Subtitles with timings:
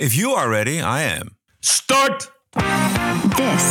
[0.00, 1.36] If you are ready, I am.
[1.60, 2.32] Start!
[3.36, 3.64] This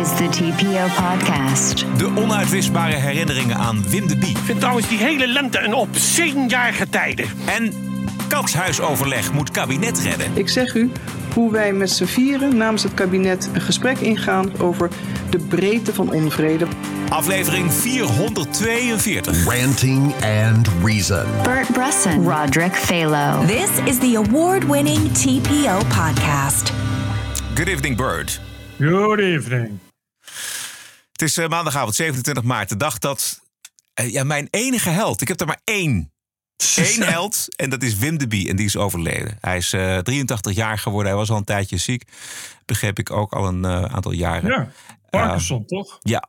[0.00, 1.84] is the TPO podcast.
[1.98, 4.30] De onuitwisbare herinneringen aan Wim de Bie.
[4.30, 7.26] Ik vind trouwens die hele lente een opzienjarige tijden.
[7.46, 7.72] En
[8.28, 10.36] katshuisoverleg moet kabinet redden.
[10.36, 10.90] Ik zeg u
[11.34, 14.90] hoe wij met z'n vieren namens het kabinet een gesprek ingaan over
[15.30, 16.66] de breedte van onvrede.
[17.08, 19.44] Aflevering 442.
[19.44, 21.26] Ranting and Reason.
[21.42, 23.46] Bert Bresson, Roderick Phalo.
[23.46, 26.72] This is the award winning TPO podcast.
[27.54, 28.40] Good evening, Bird.
[28.78, 29.78] Good evening.
[31.12, 33.40] Het is eh, maandagavond 27 maart, de dag dat
[33.94, 36.12] eh, ja, mijn enige held, ik heb er maar één.
[36.76, 39.38] Eén held en dat is Wim de Bie en die is overleden.
[39.40, 42.04] Hij is eh, 83 jaar geworden, hij was al een tijdje ziek.
[42.64, 44.50] Begreep ik ook al een eh, aantal jaren.
[44.50, 44.72] Ja,
[45.10, 45.98] Parkinson toch?
[46.00, 46.28] Ja,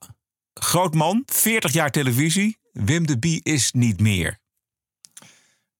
[0.54, 2.58] groot man, 40 jaar televisie.
[2.72, 4.40] Wim de Bie is niet meer.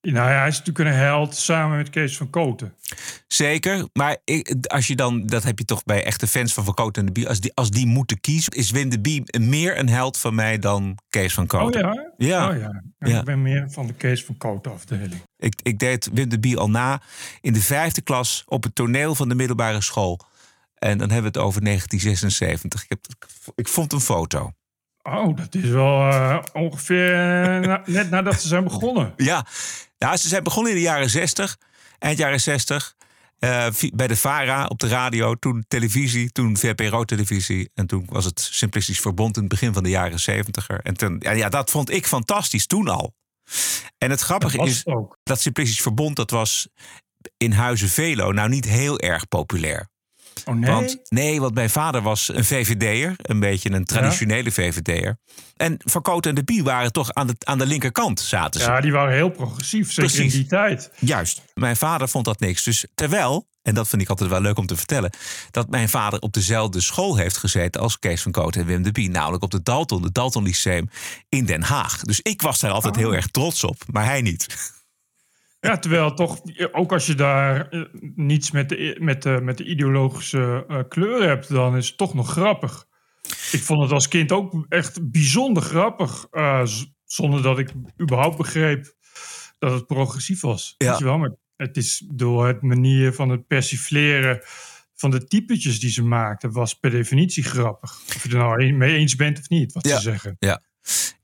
[0.02, 2.74] Nou ja, hij is natuurlijk een held samen met Kees van Koten.
[3.26, 4.16] Zeker, maar
[4.62, 7.12] als je dan, dat heb je toch bij echte fans van Van Koot en de
[7.12, 10.34] Bie, als die, als die moeten kiezen, is Wim de Bie meer een held van
[10.34, 11.74] mij dan Kees van Oh Koot.
[11.74, 12.12] ja?
[12.16, 12.48] Ja.
[12.48, 12.82] Oh, ja.
[12.98, 13.18] Ja.
[13.18, 15.22] Ik ben meer van de Kees van Koten afdeling.
[15.36, 17.00] Ik, ik deed Wim de Bie al na
[17.40, 20.20] in de vijfde klas op het toneel van de middelbare school.
[20.74, 22.82] En dan hebben we het over 1976.
[22.82, 23.06] Ik, heb,
[23.54, 24.52] ik vond een foto.
[25.02, 29.12] Oh, dat is wel eh, ongeveer eh, na- net nadat ze zijn begonnen.
[29.30, 29.46] Ja,
[29.98, 31.58] ja ze zijn begonnen in de jaren 60,
[31.98, 32.94] eind jaren 60.
[33.38, 37.70] eh, bij de VARA op de radio, toen televisie, toen VPRO-televisie.
[37.74, 40.76] En toen was het Simplistisch Verbond in het begin van de jaren 70er.
[40.82, 43.14] En ja, ja, dat vond ik fantastisch toen al.
[43.98, 45.18] En het grappige is, ook.
[45.22, 46.68] dat Simplistisch Verbond, dat was
[47.36, 49.88] in Huizen Velo nou niet heel erg populair.
[50.44, 50.70] Oh nee?
[50.70, 53.14] Want, nee, want mijn vader was een VVD'er.
[53.16, 55.18] Een beetje een traditionele VVD'er.
[55.56, 58.66] En Van Cote en de Bie waren toch aan de, aan de linkerkant zaten ze.
[58.66, 60.32] ja, die waren heel progressief, zeker Precies.
[60.32, 60.90] in die tijd.
[60.98, 61.42] Juist.
[61.54, 62.62] Mijn vader vond dat niks.
[62.62, 65.12] Dus terwijl, en dat vind ik altijd wel leuk om te vertellen...
[65.50, 68.92] dat mijn vader op dezelfde school heeft gezeten als Kees van Cote en Wim de
[68.92, 69.10] Bie.
[69.10, 70.88] Namelijk op de Dalton, de Dalton Lyceum
[71.28, 72.00] in Den Haag.
[72.00, 74.46] Dus ik was daar altijd heel erg trots op, maar hij niet.
[75.64, 76.40] Ja, terwijl toch,
[76.72, 77.82] ook als je daar eh,
[78.14, 82.14] niets met de, met de, met de ideologische eh, kleur hebt, dan is het toch
[82.14, 82.84] nog grappig.
[83.52, 86.64] Ik vond het als kind ook echt bijzonder grappig, eh,
[87.04, 88.94] zonder dat ik überhaupt begreep
[89.58, 90.74] dat het progressief was.
[90.78, 90.88] Ja.
[90.88, 91.18] Weet je wel?
[91.18, 94.40] Maar het is door het manier van het persifleren
[94.94, 97.90] van de typetjes die ze maakten, was per definitie grappig.
[98.16, 99.96] Of je er nou mee eens bent of niet, wat Ja.
[99.96, 100.36] ze zeggen.
[100.38, 100.62] Ja.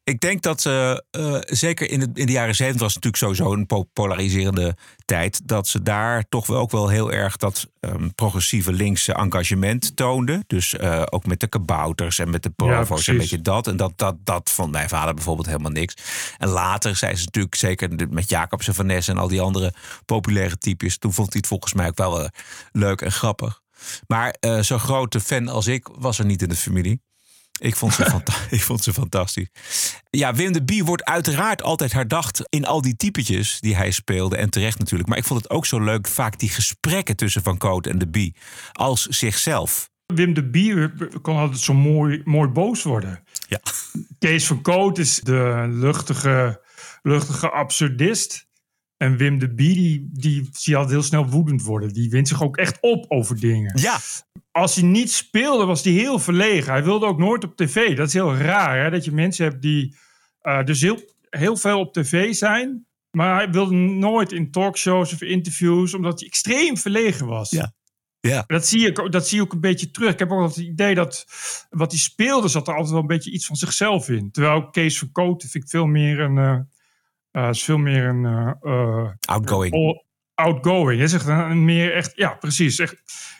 [0.09, 0.97] Ik denk dat eh, eh,
[1.41, 5.49] zeker in, het, in de jaren 70 was het natuurlijk sowieso een po- polariserende tijd.
[5.49, 10.45] Dat ze daar toch wel ook wel heel erg dat ehm, progressieve linkse engagement toonden.
[10.47, 13.07] Dus eh, ook met de kabouters en met de provo's en precies.
[13.09, 13.67] een beetje dat.
[13.67, 15.95] En dat, dat, dat vond mijn vader bijvoorbeeld helemaal niks.
[16.39, 19.41] En later zei ze natuurlijk zeker de- met Jacobs en Van Ness en al die
[19.41, 19.75] andere
[20.05, 20.99] populaire types.
[20.99, 22.29] Toen vond hij het volgens mij ook wel
[22.73, 23.61] leuk en grappig.
[24.07, 27.01] Maar zo'n grote fan als ik was er niet in de familie.
[27.59, 29.49] Ik vond, ze fanta- ik vond ze fantastisch.
[30.11, 34.37] Ja, Wim de Bie wordt uiteraard altijd herdacht in al die typetjes die hij speelde.
[34.37, 35.09] En terecht natuurlijk.
[35.09, 38.09] Maar ik vond het ook zo leuk, vaak die gesprekken tussen Van Coot en de
[38.09, 38.35] Bie.
[38.73, 39.91] Als zichzelf.
[40.15, 40.91] Wim de Bie
[41.23, 43.23] kon altijd zo mooi, mooi boos worden.
[43.49, 43.61] Ja.
[44.19, 46.61] Kees van Koot is de luchtige,
[47.03, 48.47] luchtige absurdist.
[48.97, 51.93] En Wim de Bie, die, die zie je altijd heel snel woedend worden.
[51.93, 53.79] Die wint zich ook echt op over dingen.
[53.81, 53.99] Ja,
[54.59, 56.73] Als hij niet speelde, was hij heel verlegen.
[56.73, 57.97] Hij wilde ook nooit op tv.
[57.97, 58.91] Dat is heel raar, hè?
[58.91, 59.97] dat je mensen hebt die
[60.41, 62.87] eh, dus heel, heel veel op tv zijn.
[63.11, 67.51] Maar hij wilde nooit in talkshows of interviews, omdat hij extreem verlegen was.
[67.51, 67.73] Ja.
[68.21, 68.45] ja.
[68.47, 70.13] Dat zie, ik, ook- dat zie je ook een beetje terug.
[70.13, 71.27] Ik heb ook het idee dat
[71.71, 74.31] wat hij speelde, zat er altijd wel een beetje iets van zichzelf in.
[74.31, 76.39] Terwijl Kees van Kooten vind ik veel meer een.
[76.39, 76.59] eh,
[77.45, 78.25] eh, is veel meer een.
[79.21, 79.75] Outgoing.
[79.75, 80.07] all-
[80.39, 81.01] outgoing.
[81.01, 82.13] Is een, meer echt.
[82.15, 82.79] Ja, precies.
[82.79, 82.97] Echt,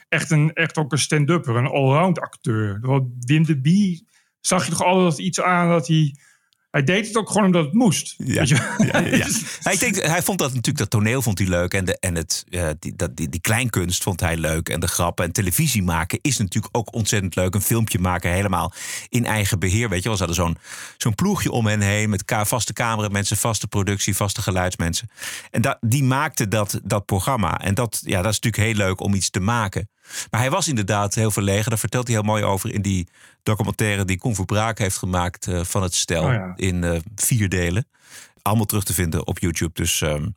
[0.09, 2.79] echt, een, echt ook een stand-upper, een allround acteur.
[3.19, 4.07] Wim de Bie
[4.39, 6.15] zag je toch altijd iets aan dat hij.
[6.71, 8.15] Hij deed het ook gewoon omdat het moest.
[8.17, 8.33] Ja.
[8.33, 8.55] Weet je?
[8.55, 9.27] Ja, ja, ja.
[9.69, 11.73] Hij, denk, hij vond dat natuurlijk dat toneel vond hij leuk.
[11.73, 14.69] En, de, en het, eh, die, dat, die, die kleinkunst vond hij leuk.
[14.69, 15.25] En de grappen.
[15.25, 17.55] En televisie maken is natuurlijk ook ontzettend leuk.
[17.55, 18.73] Een filmpje maken helemaal
[19.09, 19.89] in eigen beheer.
[19.89, 20.57] Weet je wel, ze hadden zo'n
[20.97, 22.09] zo'n ploegje om hen heen.
[22.09, 25.09] Met ka vaste cameramensen, vaste productie, vaste geluidsmensen.
[25.51, 27.59] En dat, die maakte dat, dat programma.
[27.59, 29.89] En dat, ja, dat is natuurlijk heel leuk om iets te maken.
[30.29, 31.69] Maar hij was inderdaad heel verlegen.
[31.69, 33.07] Daar vertelt hij heel mooi over in die
[33.43, 36.23] documentaire die Koen Verbraak heeft gemaakt eh, van het stel.
[36.23, 36.53] Oh ja.
[36.55, 37.87] In eh, vier delen.
[38.41, 39.73] Allemaal terug te vinden op YouTube.
[39.73, 40.27] Dus ehm,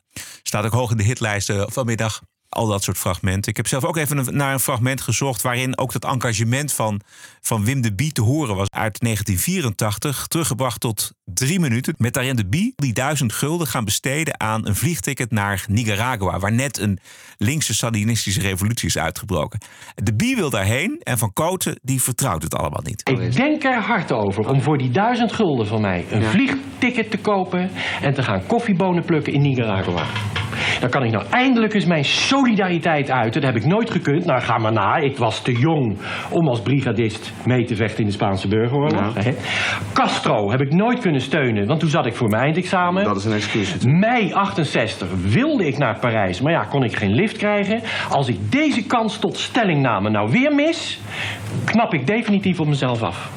[0.43, 2.21] staat ook hoog in de hitlijsten vanmiddag.
[2.53, 3.51] Al dat soort fragmenten.
[3.51, 5.41] Ik heb zelf ook even een- naar een fragment gezocht...
[5.41, 7.01] waarin ook dat engagement van,
[7.41, 8.67] van Wim de Bie te horen was.
[8.69, 11.93] Uit 1984, teruggebracht tot drie minuten.
[11.97, 14.39] Met daarin de Bie die duizend gulden gaan besteden...
[14.39, 16.39] aan een vliegticket naar Nicaragua...
[16.39, 16.99] waar net een
[17.37, 19.59] linkse sandinistische revolutie is uitgebroken.
[19.95, 23.01] De Bie wil daarheen en Van Koten die vertrouwt het allemaal niet.
[23.09, 27.17] Ik denk er hard over om voor die duizend gulden van mij een vliegticket te
[27.17, 27.69] kopen
[28.01, 30.05] en te gaan koffiebonen plukken in Nicaragua.
[30.79, 33.41] Dan kan ik nou eindelijk eens mijn solidariteit uiten.
[33.41, 34.25] Dat heb ik nooit gekund.
[34.25, 34.95] Nou, ga maar na.
[34.95, 35.97] Ik was te jong
[36.29, 39.13] om als brigadist mee te vechten in de Spaanse burgeroorlog.
[39.93, 43.03] Castro heb ik nooit kunnen steunen, want toen zat ik voor mijn eindexamen.
[43.03, 43.75] Dat is een excuus.
[43.85, 47.81] Mei 68 wilde ik naar Parijs, maar ja, kon ik geen lift krijgen.
[48.09, 50.99] Als ik deze kans tot stellingname nou weer mis,
[51.65, 53.31] knap ik definitief op mezelf af.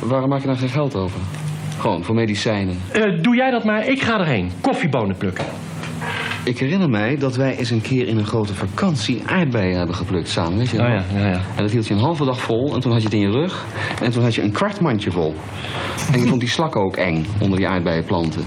[0.00, 1.20] Waarom maak je daar geen geld over?
[1.78, 2.76] Gewoon voor medicijnen.
[2.92, 4.50] Eh, doe jij dat maar, ik ga erheen.
[4.60, 5.44] Koffiebonen plukken.
[6.44, 10.28] Ik herinner mij dat wij eens een keer in een grote vakantie aardbeien hebben geplukt
[10.28, 10.58] samen.
[10.58, 11.40] Weet je Oh ja, ja, ja.
[11.56, 13.30] En dat hield je een halve dag vol en toen had je het in je
[13.30, 13.64] rug.
[14.02, 15.34] En toen had je een kwart mandje vol.
[16.12, 18.44] En je vond die slakken ook eng onder die aardbeienplanten.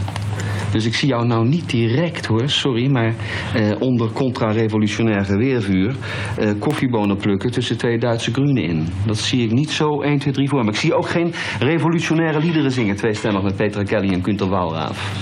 [0.71, 3.13] Dus ik zie jou nou niet direct hoor, sorry, maar
[3.53, 5.95] eh, onder contra-revolutionair geweervuur
[6.37, 8.87] eh, koffiebonen plukken tussen twee Duitse groenen in.
[9.05, 10.69] Dat zie ik niet zo 1, 2, 3 voor me.
[10.69, 15.13] Ik zie ook geen revolutionaire liederen zingen, tweestellig met Petra Kelly en Günter Walraaf.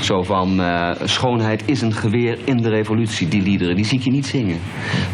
[0.00, 4.04] Zo van, eh, schoonheid is een geweer in de revolutie, die liederen, die zie ik
[4.04, 4.58] je niet zingen.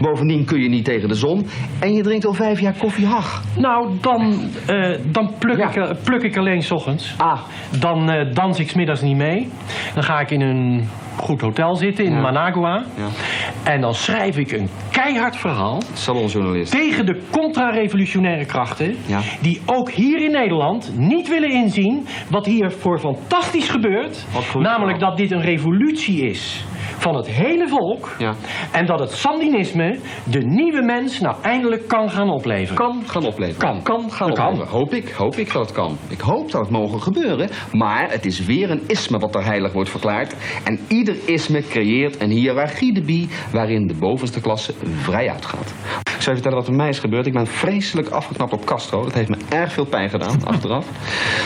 [0.00, 1.46] Bovendien kun je niet tegen de zon
[1.78, 3.42] en je drinkt al vijf jaar koffie hag.
[3.58, 5.68] Nou, dan, eh, dan pluk, Ja.
[5.68, 7.14] ik, eh, pluk ik alleen 's ochtends.
[7.18, 7.40] Ah,
[7.80, 9.48] Dan eh, dans ik 's middags niet mee.
[9.94, 12.20] Dan ga ik in een goed hotel zitten in Ja.
[12.20, 12.84] Managua.
[12.96, 13.06] Ja.
[13.66, 16.70] En dan schrijf ik een keihard verhaal salonjournalist.
[16.72, 18.96] tegen de contra-revolutionaire krachten...
[19.06, 19.20] Ja.
[19.40, 24.24] die ook hier in Nederland niet willen inzien wat hier voor fantastisch gebeurt.
[24.58, 26.64] Namelijk dat dit een revolutie is
[26.98, 28.14] van het hele volk...
[28.18, 28.34] Ja.
[28.72, 29.98] en dat het sandinisme
[30.30, 32.74] de nieuwe mens nou eindelijk kan gaan opleveren.
[32.76, 33.58] Kan gaan opleveren.
[33.58, 33.82] Kan.
[33.82, 34.46] Kan gaan Dat kan.
[34.46, 34.78] opleveren.
[34.78, 35.96] Hoop ik, hoop ik dat het kan.
[36.08, 37.48] Ik hoop dat het mogen gebeuren.
[37.72, 40.34] Maar het is weer een isme wat er heilig wordt verklaard.
[40.64, 45.74] En ieder isme creëert een hiërarchie de bie waarin de bovenste klasse vrij uitgaat.
[46.16, 47.26] Ik zou je vertellen wat er mij is gebeurd.
[47.26, 49.02] Ik ben vreselijk afgeknapt op Castro.
[49.02, 50.86] Dat heeft me erg veel pijn gedaan, achteraf.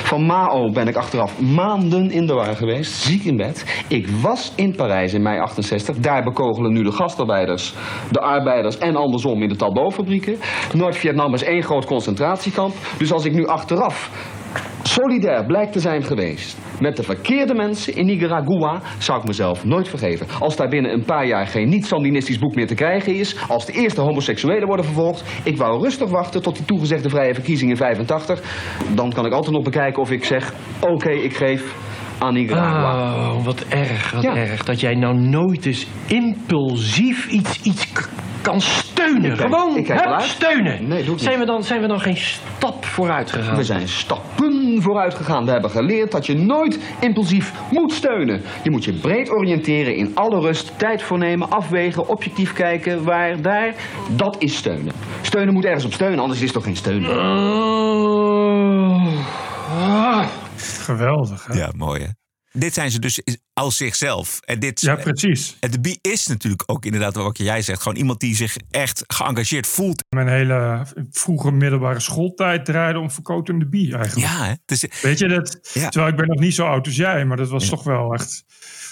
[0.04, 3.84] Van Mao ben ik achteraf maanden in de war geweest, ziek in bed.
[3.88, 5.96] Ik was in Parijs in mei 68.
[5.96, 7.74] Daar bekogelen nu de gastarbeiders,
[8.10, 10.36] de arbeiders en andersom in de Talbot-fabrieken.
[10.74, 12.74] Noord-Vietnam is één groot concentratiekamp.
[12.98, 14.10] Dus als ik nu achteraf
[14.82, 19.88] solidair blijkt te zijn geweest met de verkeerde mensen in Nicaragua, zou ik mezelf nooit
[19.88, 20.26] vergeven.
[20.40, 23.72] Als daar binnen een paar jaar geen niet-sandinistisch boek meer te krijgen is, als de
[23.72, 28.42] eerste homoseksuelen worden vervolgd, ik wou rustig wachten tot die toegezegde vrije verkiezingen in 85.
[28.94, 31.74] Dan kan ik altijd nog bekijken of ik zeg, oké, ik geef
[32.20, 33.14] aan Nicaragua.
[33.14, 34.34] Oh, wat erg, wat Ja.
[34.36, 34.64] erg.
[34.64, 37.86] Dat jij nou nooit eens impulsief iets, iets
[38.42, 39.30] kan steunen.
[39.30, 40.88] Ik kijk- Gewoon ik kijk hup, steunen.
[40.88, 43.56] Nee, doe zijn, we dan, zijn we dan geen stap vooruit gegaan?
[43.56, 45.44] We zijn stappen vooruit gegaan.
[45.44, 48.42] We hebben geleerd dat je nooit impulsief moet steunen.
[48.62, 53.42] Je moet je breed oriënteren in alle rust, tijd voor nemen, afwegen, objectief kijken, waar,
[53.42, 53.74] daar.
[54.08, 54.92] Dat is steunen.
[55.22, 57.06] Steunen moet ergens op steunen, anders is het toch geen steun.
[57.08, 57.18] Oh.
[59.82, 60.24] Ah.
[60.60, 61.54] Geweldig, hè?
[61.54, 62.08] Ja, mooi hè.
[62.52, 63.20] Dit zijn ze dus
[63.52, 64.40] als zichzelf.
[64.44, 65.56] En dit, Ja, precies.
[65.60, 67.82] En de Bie is natuurlijk ook inderdaad wat jij zegt.
[67.82, 70.04] Gewoon iemand die zich echt geëngageerd voelt.
[70.08, 74.26] Mijn hele vroege middelbare schooltijd draaide om verkoten de bie eigenlijk.
[74.28, 74.52] Ja, hè?
[74.64, 75.88] Dus, Weet je, dat, Ja.
[75.88, 78.44] terwijl ik ben nog niet zo oud als jij, maar dat was toch wel echt...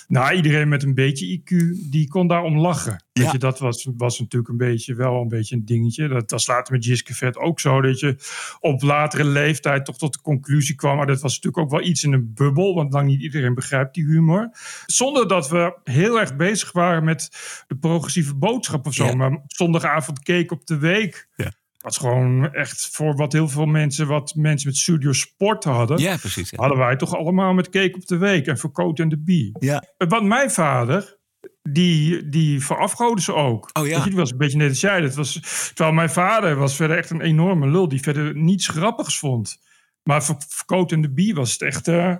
[0.08, 1.54] Nou, iedereen met een beetje IQ,
[1.90, 3.04] die kon daarom lachen.
[3.12, 3.22] Ja.
[3.22, 6.08] Weet je, dat was, was natuurlijk een beetje, wel een beetje een dingetje.
[6.08, 8.16] Dat was later met Jiske Vet ook zo, dat je
[8.60, 10.96] op latere leeftijd toch tot de conclusie kwam.
[10.96, 13.94] Maar dat was natuurlijk ook wel iets in een bubbel, want lang niet iedereen begrijpt
[13.94, 14.50] die humor.
[14.86, 17.28] Zonder dat we heel erg bezig waren met
[17.66, 19.04] de progressieve boodschap of zo.
[19.04, 19.14] Ja.
[19.14, 21.28] Maar zondagavond keek op de week.
[21.36, 21.52] Ja.
[21.78, 25.98] Dat was gewoon echt voor wat heel veel mensen, wat mensen met studio sport hadden
[25.98, 26.50] ja, precies.
[26.50, 26.58] Ja.
[26.60, 29.56] hadden wij toch allemaal met Cake op de Week en voor Coat en de Bie.
[29.58, 29.84] Ja.
[29.96, 31.18] Want mijn vader,
[31.62, 33.70] die, die verafgoden ze ook.
[33.72, 34.04] Oh ja.
[34.04, 35.00] Die was een beetje net als jij.
[35.00, 35.40] Dat was,
[35.74, 39.58] terwijl mijn vader was verder echt een enorme lul die verder niets grappigs vond.
[40.02, 42.16] Maar voor, voor Coat en de Bie was het echt eh,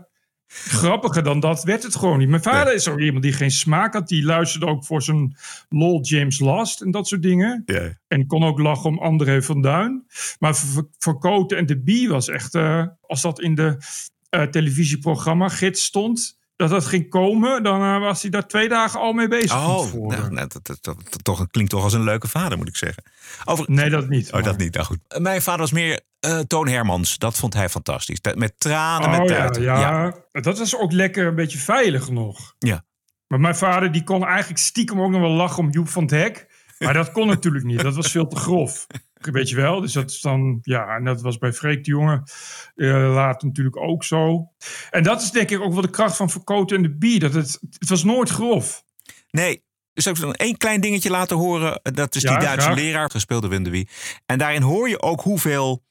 [0.48, 2.28] grappiger dan dat werd het gewoon niet.
[2.28, 4.08] Mijn vader is ook iemand die geen smaak had.
[4.08, 5.36] Die luisterde ook voor zijn
[5.68, 7.62] lol James Last en dat soort dingen.
[7.66, 7.98] Ja.
[8.08, 10.06] En kon ook lachen om André van Duin.
[10.38, 12.54] Maar voor, voor Cote en de Bie was echt...
[12.54, 13.76] eh, als dat in de
[14.30, 16.38] eh, televisieprogramma gids stond...
[16.56, 17.62] dat dat ging komen...
[17.62, 19.66] dan eh, was hij daar twee dagen al mee bezig.
[19.66, 23.02] Oh, nou, nou, dat, dat, dat, klinkt toch als een leuke vader, moet ik zeggen.
[23.44, 24.32] Over, Nee, dat niet.
[24.32, 24.74] Oh, dat niet.
[24.74, 24.98] Nou goed.
[25.18, 27.18] Mijn vader was meer eh, Toon Hermans.
[27.18, 28.18] Dat vond hij fantastisch.
[28.34, 29.62] Met tranen, Oh met ja, tuiten.
[29.62, 32.54] ja, dat was ook lekker een beetje veilig nog.
[32.58, 32.84] Ja.
[33.26, 36.10] Maar mijn vader die kon eigenlijk stiekem ook nog wel lachen om Joep van het
[36.10, 36.46] Hek.
[36.78, 37.80] Maar dat kon natuurlijk niet.
[37.80, 38.86] Dat was veel te grof.
[39.14, 39.80] Weet je wel?
[39.80, 42.22] Dus dat is dan, ja, en dat was bij Freek de Jonge
[42.74, 44.52] uh, laat natuurlijk ook zo.
[44.90, 47.18] En dat is denk ik ook wel de kracht van Verkoten en de Bie.
[47.18, 48.82] Dat het, het was nooit grof.
[49.30, 51.80] Nee, dus ik dan één klein dingetje laten horen.
[51.82, 52.78] Dat is Ja, die Duitse graag.
[52.78, 53.88] leraar, gespeeld door Wim de Wie.
[54.26, 55.86] En daarin hoor je ook hoeveel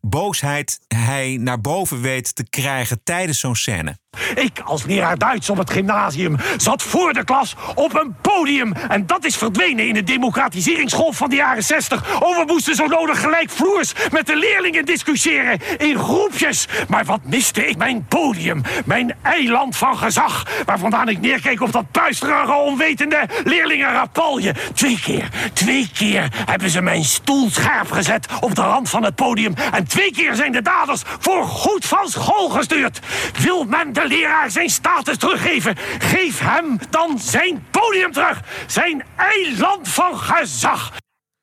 [0.00, 3.96] boosheid hij naar boven weet te krijgen tijdens zo'n scène.
[4.34, 8.72] Ik als leraar Duits op het gymnasium zat voor de klas op een podium.
[8.72, 12.22] En dat is verdwenen in de democratiseringsgolf van de jaren 60.
[12.22, 16.68] Oh, moesten zo nodig gelijkvloers met de leerlingen discussiëren in groepjes.
[16.88, 20.46] Maar wat miste ik mijn podium, mijn eiland van gezag.
[20.64, 24.54] Waar vandaan ik neerkeek op dat puisterige, onwetende leerlingenrapalje.
[24.74, 29.14] Twee keer, twee keer hebben ze mijn stoel scherp gezet op de rand van het
[29.14, 29.54] podium.
[29.72, 33.00] En twee keer zijn de daders voor goed van school gestuurd.
[33.40, 35.76] Wil men de leraar zijn status teruggeven?
[35.98, 38.40] Geef hem dan zijn podium terug.
[38.66, 40.92] Zijn eiland van gezag.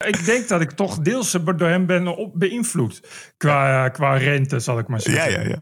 [0.05, 3.01] Ik denk dat ik toch deels door hem ben op beïnvloed.
[3.37, 5.61] Qua, qua rente, zal ik maar zeggen.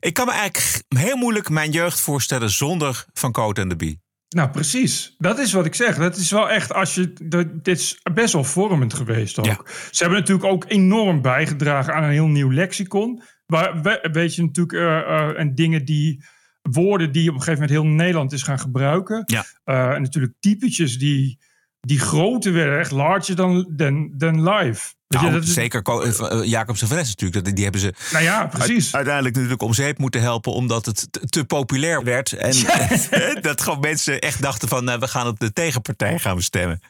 [0.00, 4.00] Ik kan me eigenlijk heel moeilijk mijn jeugd voorstellen zonder Van Cote en de Bie.
[4.36, 5.14] Nou, precies.
[5.18, 5.96] Dat is wat ik zeg.
[5.96, 7.12] Dat is wel echt, als je.
[7.22, 9.46] dat- Dit is best wel vormend geweest ook.
[9.90, 13.22] Ze hebben natuurlijk ook enorm bijgedragen aan een heel nieuw lexicon.
[13.46, 16.24] Waar, we- weet je natuurlijk, eh, eh, en dingen die.
[16.62, 19.22] woorden die op een gegeven moment heel Nederland is gaan gebruiken.
[19.26, 19.44] Ja.
[19.64, 21.38] Eh, en natuurlijk typetjes die.
[21.80, 24.92] Die groter werden, echt larger than life.
[25.06, 26.76] Weet je, Nou, dat is- zeker eh, eh, Jacob
[27.08, 27.44] natuurlijk.
[27.44, 28.84] Dat- Die hebben ze Nou ja, precies.
[28.84, 30.52] uit- uiteindelijk natuurlijk om zeep moeten helpen...
[30.52, 32.32] omdat het te, te populair werd.
[32.32, 32.54] En
[33.42, 34.84] dat gewoon mensen echt dachten van...
[34.84, 36.80] nou, we gaan op de tegenpartij gaan we stemmen.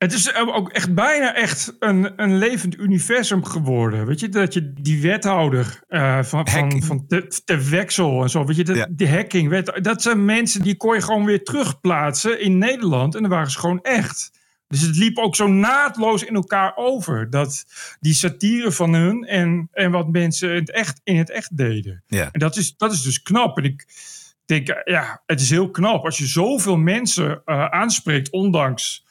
[0.00, 4.06] Het is ook echt bijna echt een, een levend universum geworden.
[4.06, 8.44] Weet je, dat je die wethouder eh, van, van, van te, te Wexel en zo,
[8.44, 12.40] weet je, dat, die hacking, wet, dat zijn mensen die kon je gewoon weer terugplaatsen
[12.40, 14.30] in Nederland en dan waren ze gewoon echt.
[14.68, 17.30] Dus het liep ook zo naadloos in elkaar over.
[17.30, 17.64] Dat
[18.00, 22.02] die satire van hun en, en wat mensen in het echt, in het echt deden.
[22.06, 22.28] Ja.
[22.32, 23.58] En dat is, dat is dus knap.
[23.58, 23.86] En ik
[24.44, 29.08] denk, ja, het is heel knap als je zoveel mensen eh, aanspreekt, ondanks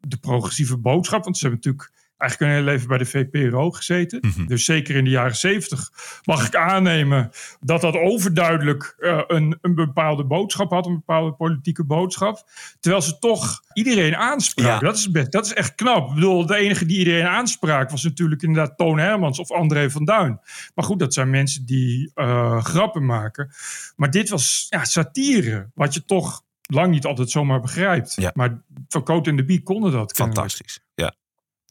[0.00, 1.24] de progressieve boodschap.
[1.24, 4.20] Want ze hebben natuurlijk eigenlijk hun hele leven bij de VPRO gezeten.
[4.46, 5.90] Dus zeker in de jaren zeventig
[6.24, 11.84] mag ik aannemen dat dat overduidelijk eh, een, een bepaalde boodschap had, een bepaalde politieke
[11.84, 12.50] boodschap.
[12.80, 14.86] Terwijl ze toch iedereen aanspraken.
[14.86, 16.08] Dat, is best, dat is echt knap.
[16.08, 20.04] Ik bedoel, de enige die iedereen aansprak was natuurlijk inderdaad Toon Hermans of André van
[20.04, 20.40] Duin.
[20.74, 23.50] Maar goed, dat zijn mensen die eh, grappen maken.
[23.96, 26.42] Maar dit was ja, satire, wat je toch
[26.74, 28.34] lang niet altijd zomaar begrijpt.
[28.34, 30.12] Maar Van Coot en de Bie konden dat.
[30.12, 30.80] Fantastisch.
[30.94, 31.14] Ja.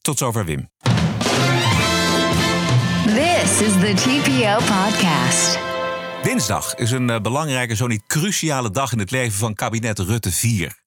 [0.01, 0.69] Tot zover Wim.
[3.05, 5.59] This is the TPO podcast.
[6.23, 10.31] Dinsdag is een eh, belangrijke, zo niet cruciale dag in het leven van kabinet Rutte
[10.31, 10.79] 4.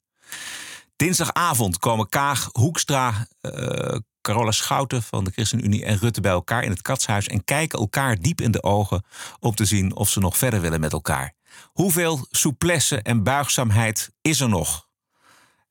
[0.96, 3.96] Dinsdagavond komen Kaag, Hoekstra, eh,
[4.30, 8.16] Carola Schouten van de ChristenUnie en Rutte bij elkaar in het katshuis en kijken elkaar
[8.16, 9.04] diep in de ogen
[9.40, 11.32] om te zien of ze nog verder willen met elkaar.
[11.72, 14.88] Hoeveel souplesse en buigzaamheid is er nog?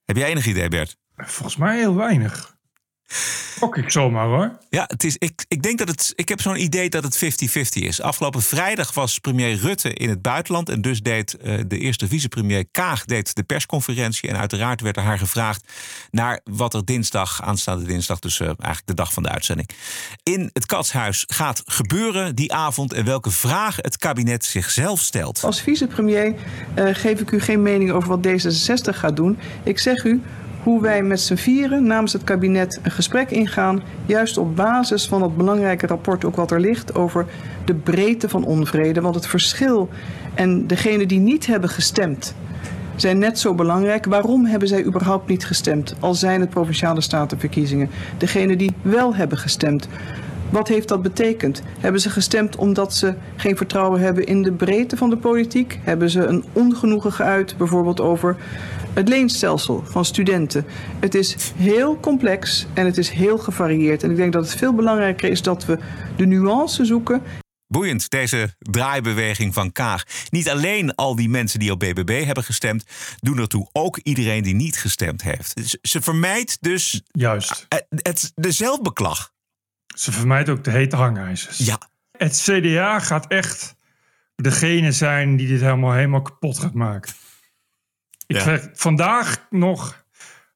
[0.05, 0.97] Heb jij enig idee, Bert?
[1.15, 2.57] Volgens mij heel weinig.
[3.59, 4.57] Ook ik zomaar hoor.
[4.69, 6.13] Ja, het is, ik, ik denk dat het.
[6.15, 8.01] Ik heb zo'n idee dat het 50-50 is.
[8.01, 10.69] Afgelopen vrijdag was premier Rutte in het buitenland.
[10.69, 14.29] En dus deed eh, de eerste vicepremier Kaag deed de persconferentie.
[14.29, 15.73] En uiteraard werd er haar gevraagd
[16.11, 19.69] naar wat er dinsdag, aanstaande dinsdag, dus eh, eigenlijk de dag van de uitzending.
[20.23, 22.93] In het katshuis gaat gebeuren die avond.
[22.93, 25.43] En welke vragen het kabinet zichzelf stelt.
[25.43, 26.33] Als vicepremier
[26.73, 29.37] eh, geef ik u geen mening over wat D66 gaat doen.
[29.63, 30.21] Ik zeg u
[30.63, 33.81] hoe wij met z'n vieren namens het kabinet een gesprek ingaan.
[34.05, 37.25] Juist op basis van dat belangrijke rapport ook wat er ligt over
[37.65, 39.01] de breedte van onvrede.
[39.01, 39.89] Want het verschil
[40.33, 42.35] en degenen die niet hebben gestemd
[43.01, 44.05] zijn net zo belangrijk.
[44.05, 45.95] Waarom hebben zij überhaupt niet gestemd?
[45.99, 47.89] Al zijn het provinciale statenverkiezingen.
[48.17, 49.87] Degenen die wel hebben gestemd.
[50.49, 51.61] Wat heeft dat betekend?
[51.79, 55.79] Hebben ze gestemd omdat ze geen vertrouwen hebben in de breedte van de politiek?
[55.81, 58.37] Hebben ze een ongenoegen geuit, bijvoorbeeld over
[58.93, 60.65] het leenstelsel van studenten?
[60.99, 64.03] Het is heel complex en het is heel gevarieerd.
[64.03, 65.77] En ik denk dat het veel belangrijker is dat we
[66.15, 67.21] de nuance zoeken
[67.71, 70.03] Boeiend, deze draaibeweging van Kaag.
[70.29, 72.83] Niet alleen al die mensen die op BBB hebben gestemd,
[73.19, 75.77] doen ertoe ook iedereen die niet gestemd heeft.
[75.81, 77.65] Ze vermijdt dus Juist.
[77.69, 79.31] het, het, de zelfbeklag.
[79.99, 81.57] Ze vermijdt ook de hete hangijzers.
[81.57, 81.79] Ja.
[82.17, 83.75] Het CDA gaat echt
[84.35, 87.13] degene zijn die dit helemaal, helemaal kapot gaat maken.
[88.27, 88.69] Ik Ja.
[88.73, 90.05] vandaag nog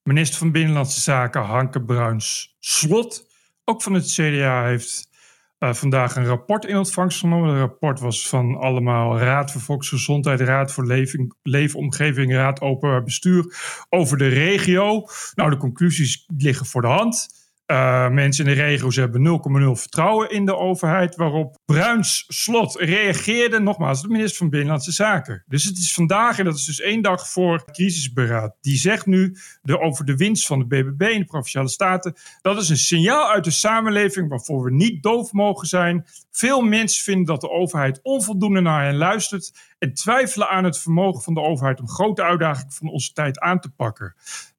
[0.03, 3.27] minister van Binnenlandse Zaken Hanke Bruins Slot,
[3.65, 5.09] ook van het CDA, heeft
[5.57, 7.49] eh, vandaag een rapport in ontvangst genomen.
[7.49, 13.55] Het rapport was van allemaal Raad voor Volksgezondheid, Raad voor Leving, Leefomgeving, Raad Openbaar Bestuur
[13.89, 15.07] over de regio.
[15.35, 17.41] Nou, de conclusies liggen voor de hand.
[17.67, 19.41] Uh, mensen in de regio's hebben
[19.75, 21.15] 0,0 vertrouwen in de overheid.
[21.15, 25.43] Waarop Bruins Slot reageerde, nogmaals, de minister van Binnenlandse Zaken.
[25.47, 28.55] Dus het is vandaag, en dat is dus één dag voor crisisberaad.
[28.61, 32.13] Die zegt nu de, over de winst van de BBB in de provinciale staten.
[32.41, 36.05] Dat is een signaal uit de samenleving waarvoor we niet doof mogen zijn.
[36.31, 39.51] Veel mensen vinden dat de overheid onvoldoende naar hen luistert.
[39.79, 43.59] En twijfelen aan het vermogen van de overheid om grote uitdagingen van onze tijd aan
[43.59, 44.15] te pakken.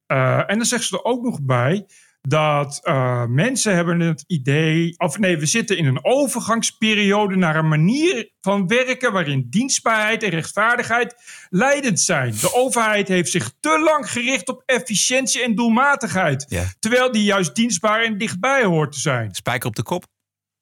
[0.07, 1.85] Uh, en dan zegt ze er ook nog bij
[2.27, 7.67] dat uh, mensen hebben het idee, of nee, we zitten in een overgangsperiode naar een
[7.67, 11.15] manier van werken waarin dienstbaarheid en rechtvaardigheid
[11.49, 12.31] leidend zijn.
[12.41, 16.63] De overheid heeft zich te lang gericht op efficiëntie en doelmatigheid, Ja.
[16.79, 19.35] terwijl die juist dienstbaar en dichtbij hoort te zijn.
[19.35, 20.05] Spijker op de kop.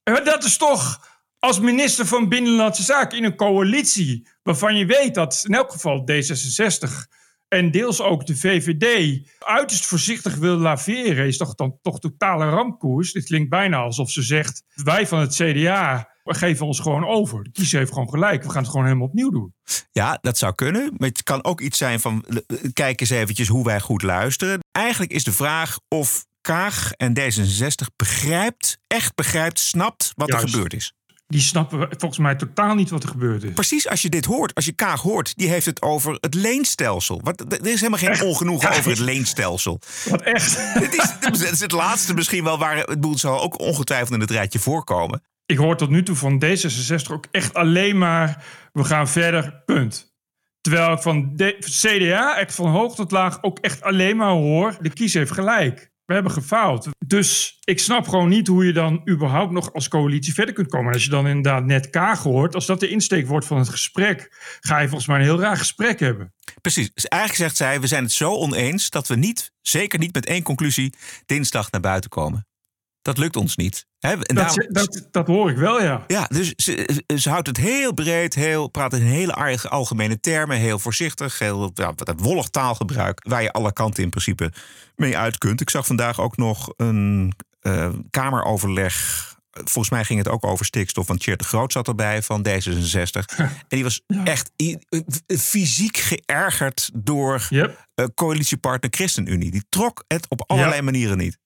[0.03, 5.13] Maar dat is toch als minister van Binnenlandse Zaken in een coalitie waarvan je weet
[5.13, 6.89] dat in elk geval D66
[7.53, 13.11] en deels ook de VVD uiterst voorzichtig wil laveren, is toch dan toch totale ramkoers.
[13.11, 17.43] Dit klinkt bijna alsof ze zegt: wij van het CDA we geven ons gewoon over.
[17.43, 18.43] De kiezer heeft gewoon gelijk.
[18.43, 19.53] We gaan het gewoon helemaal opnieuw doen.
[19.91, 20.93] Ja, dat zou kunnen.
[20.97, 22.25] Maar het kan ook iets zijn van...
[22.25, 24.59] eh, kijk eens eventjes hoe wij goed luisteren.
[24.71, 30.73] Eigenlijk is de vraag of Kaag en D66 begrijpt, echt begrijpt, snapt wat er gebeurd
[30.73, 30.93] is.
[31.33, 33.53] Die snappen volgens mij totaal niet wat er gebeurd is.
[33.53, 37.21] Precies als je dit hoort, als je Kaag hoort, die heeft het over het leenstelsel.
[37.23, 39.79] Wat, er is helemaal geen ongenoegen over het leenstelsel.
[40.09, 40.55] Wat echt?
[40.73, 44.19] Het is, het is het laatste misschien wel waar het boel zal ook ongetwijfeld in
[44.19, 45.23] het rijtje voorkomen.
[45.45, 48.43] Ik hoor tot nu toe van D66 ook echt alleen maar...
[48.73, 50.15] we gaan verder, punt.
[50.61, 53.43] Terwijl ik van de CDA, echt van hoog tot laag...
[53.43, 54.77] ook echt alleen maar hoor...
[54.81, 55.91] de kiezer heeft gelijk.
[56.05, 56.89] We hebben gefaald.
[57.05, 60.87] Dus ik snap gewoon niet hoe je dan überhaupt nog als coalitie verder kunt komen.
[60.87, 62.55] En als je dan inderdaad net Kaag hoort...
[62.55, 64.35] als dat de insteek wordt van het gesprek...
[64.59, 66.33] ga je volgens mij een heel raar gesprek hebben.
[66.61, 66.93] Precies.
[66.93, 70.25] Dus eigenlijk zegt zij, we zijn het zo oneens dat we niet, zeker niet met
[70.25, 70.93] één conclusie,
[71.25, 72.45] dinsdag naar buiten komen.
[73.03, 73.85] Dat lukt ons niet.
[73.99, 76.03] Dat, daarom- dat, dat hoor ik wel, ja.
[76.07, 80.79] Ja, dus ze, ze houdt het heel breed, heel, praat in hele algemene termen, heel
[80.79, 84.51] voorzichtig, heel ja, wat wollig taalgebruik, waar je alle kanten in principe
[84.95, 85.61] mee uit kunt.
[85.61, 89.31] Ik zag vandaag ook nog een eh, kameroverleg.
[89.51, 93.35] Volgens mij ging het ook over stikstof, want Tjeerd de Groot zat erbij van D66.
[93.37, 94.75] En die was echt eh,
[95.37, 97.87] fysiek geërgerd door Yep.
[97.95, 99.51] eh, coalitiepartner ChristenUnie.
[99.51, 100.81] Die trok het op allerlei Ja.
[100.83, 101.37] manieren niet.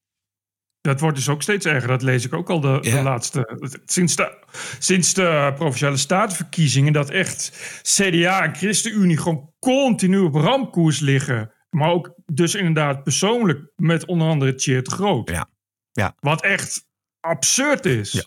[0.87, 1.87] Dat wordt dus ook steeds erger.
[1.87, 3.69] Dat lees ik ook al de, laatste.
[3.85, 4.37] Sinds de,
[4.79, 6.93] sinds de provinciale statenverkiezingen.
[6.93, 11.51] Dat echt CDA en ChristenUnie gewoon continu op ramkoers liggen.
[11.69, 15.29] Maar ook dus inderdaad persoonlijk met onder andere Tjeerd Groot.
[15.29, 15.49] Ja.
[15.91, 16.15] Ja.
[16.19, 16.85] Wat echt
[17.19, 18.11] absurd is.
[18.11, 18.23] Ja.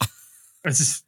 [0.61, 1.03] Het is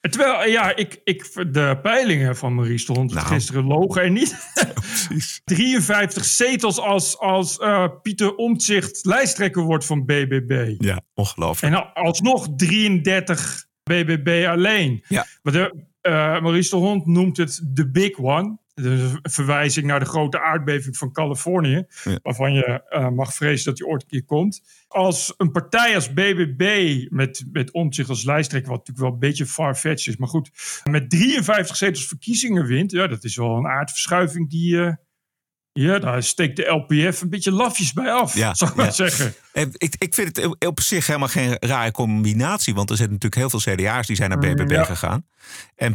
[0.00, 3.26] terwijl, ja, ik, ik, de peilingen van Maurice de Hond Nou.
[3.26, 4.50] gisteren logen er niet.
[4.74, 5.40] Precies.
[5.44, 10.74] 53 zetels als, als eh, Pieter Omtzigt lijsttrekker wordt van BBB.
[10.78, 11.74] Ja, ongelooflijk.
[11.74, 15.04] En al- alsnog 33 BBB alleen.
[15.08, 15.26] Ja.
[15.42, 18.58] Maar de, eh, Maurice de Hond noemt het de big one.
[18.74, 21.84] Dus een verwijzing naar de grote aardbeving van Californië.
[22.04, 22.18] Ja.
[22.22, 24.62] Waarvan je eh, mag vrezen dat die ooit een keer komt.
[24.88, 28.70] Als een partij als BBB met, met Omtzigt als lijsttrekker...
[28.70, 30.16] wat natuurlijk wel een beetje far-fetched is.
[30.16, 30.50] Maar goed,
[30.90, 32.90] met 53 zetels verkiezingen wint...
[32.90, 34.80] ja, dat is wel een aardverschuiving die...
[34.80, 34.92] eh,
[35.72, 39.34] ja, daar steekt de LPF een beetje lafjes bij af, Ja, zou ik maar zeggen.
[39.52, 42.74] Ik, ik vind het op zich helemaal geen rare combinatie.
[42.74, 44.84] Want er zitten natuurlijk heel veel CDA's die zijn naar BBB Ja.
[44.84, 45.26] gegaan.
[45.74, 45.94] En,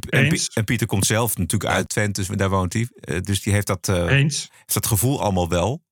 [0.54, 2.88] en Pieter komt zelf natuurlijk uit Twente, dus daar woont hij.
[3.00, 4.50] Eh, Dus die heeft dat, eh, Eens.
[4.58, 5.84] heeft dat gevoel allemaal wel.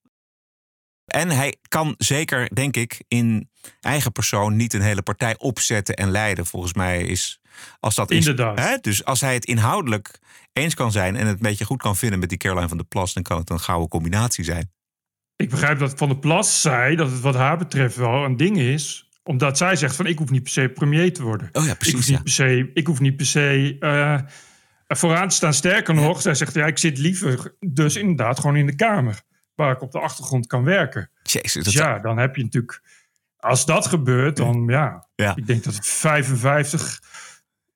[1.04, 6.10] En hij kan zeker, denk ik, in eigen persoon niet een hele partij opzetten en
[6.10, 6.46] leiden.
[6.46, 7.40] Volgens mij is
[7.80, 8.58] als dat is- Inderdaad.
[8.58, 10.18] hè, dus als hij het inhoudelijk
[10.52, 12.86] eens kan zijn en het een beetje goed kan vinden met die Caroline van der
[12.86, 14.72] Plas, dan kan het een gouden combinatie zijn.
[15.36, 18.58] Ik begrijp dat Van der Plas zei dat het wat haar betreft wel een ding
[18.58, 19.08] is.
[19.22, 21.48] Omdat zij zegt van ik hoef niet per se premier te worden.
[21.52, 22.06] Oh ja, ik, hoef precies.
[22.08, 22.22] niet Ja.
[22.22, 24.20] per se, ik hoef niet per se eh,
[24.88, 25.54] vooraan te staan.
[25.54, 29.22] Sterker nog, zij zegt ja, ik zit liever dus inderdaad gewoon in de Kamer.
[29.54, 31.10] Waar ik op de achtergrond kan werken.
[31.22, 32.82] Jezus, dat Dus ja, dan heb je natuurlijk...
[33.36, 35.08] Als dat gebeurt, dan ja.
[35.14, 35.36] Ja.
[35.36, 37.00] Ik denk dat 55...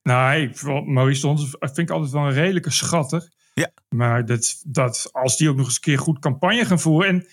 [0.08, 3.28] Nou, ik, Maurice Hond vind ik altijd wel een redelijke schatter.
[3.54, 3.70] Ja.
[3.88, 7.08] Maar dat, dat, als die ook nog eens een keer goed campagne gaan voeren...
[7.08, 7.26] En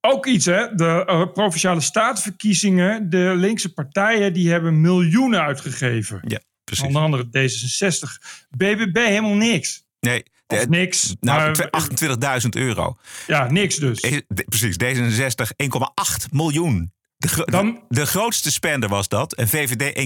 [0.00, 0.74] ook iets, hè.
[0.74, 3.10] De eh, Provinciale Statenverkiezingen...
[3.10, 6.20] De linkse partijen, die hebben miljoenen uitgegeven.
[6.26, 6.84] ja, precies.
[6.84, 8.26] Onder andere D66.
[8.50, 9.84] BBB helemaal niks.
[10.00, 11.16] Nee, de- niks.
[11.20, 12.96] nou, maar, twe- 28.000 euro.
[13.26, 14.00] ja, niks dus.
[14.00, 16.92] Eh, de- Precies, D66 1,8 miljoen.
[17.24, 19.34] De, Dan- de grootste spender was dat.
[19.34, 19.98] En VVD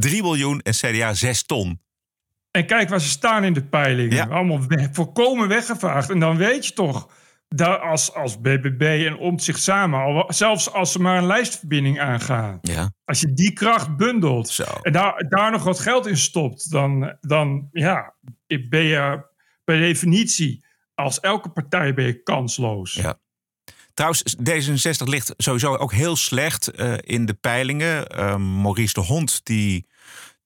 [0.00, 1.80] 1,3 miljoen en CDA 6 ton.
[2.50, 4.16] En kijk waar ze staan in de peilingen.
[4.16, 4.24] Ja.
[4.26, 6.10] Allemaal we- volkomen weggevaagd.
[6.10, 7.08] En dan weet je toch,
[7.48, 10.00] dat als, als BBB en Omtzigt samen...
[10.00, 12.58] Al, zelfs als ze maar een lijstverbinding aangaan...
[12.62, 14.64] Ja, als je die kracht bundelt zo.
[14.82, 16.70] en daar, daar nog wat geld in stopt...
[16.70, 18.14] dan, dan ja,
[18.46, 19.26] ben je
[19.64, 20.64] per definitie...
[20.94, 22.94] als elke partij ben je kansloos.
[22.94, 23.18] Ja.
[23.96, 28.06] Trouwens, D66 ligt sowieso ook heel slecht eh, in de peilingen.
[28.06, 29.86] Ehm, Maurice de Hond die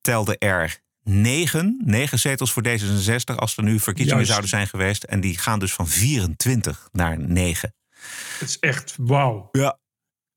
[0.01, 3.35] telde er negen, negen zetels voor D66...
[3.37, 4.29] als er nu verkiezingen Juist.
[4.29, 5.03] zouden zijn geweest.
[5.03, 7.75] En die gaan dus van 24 naar 9.
[8.39, 9.49] Het is echt wauw.
[9.53, 9.79] Ja.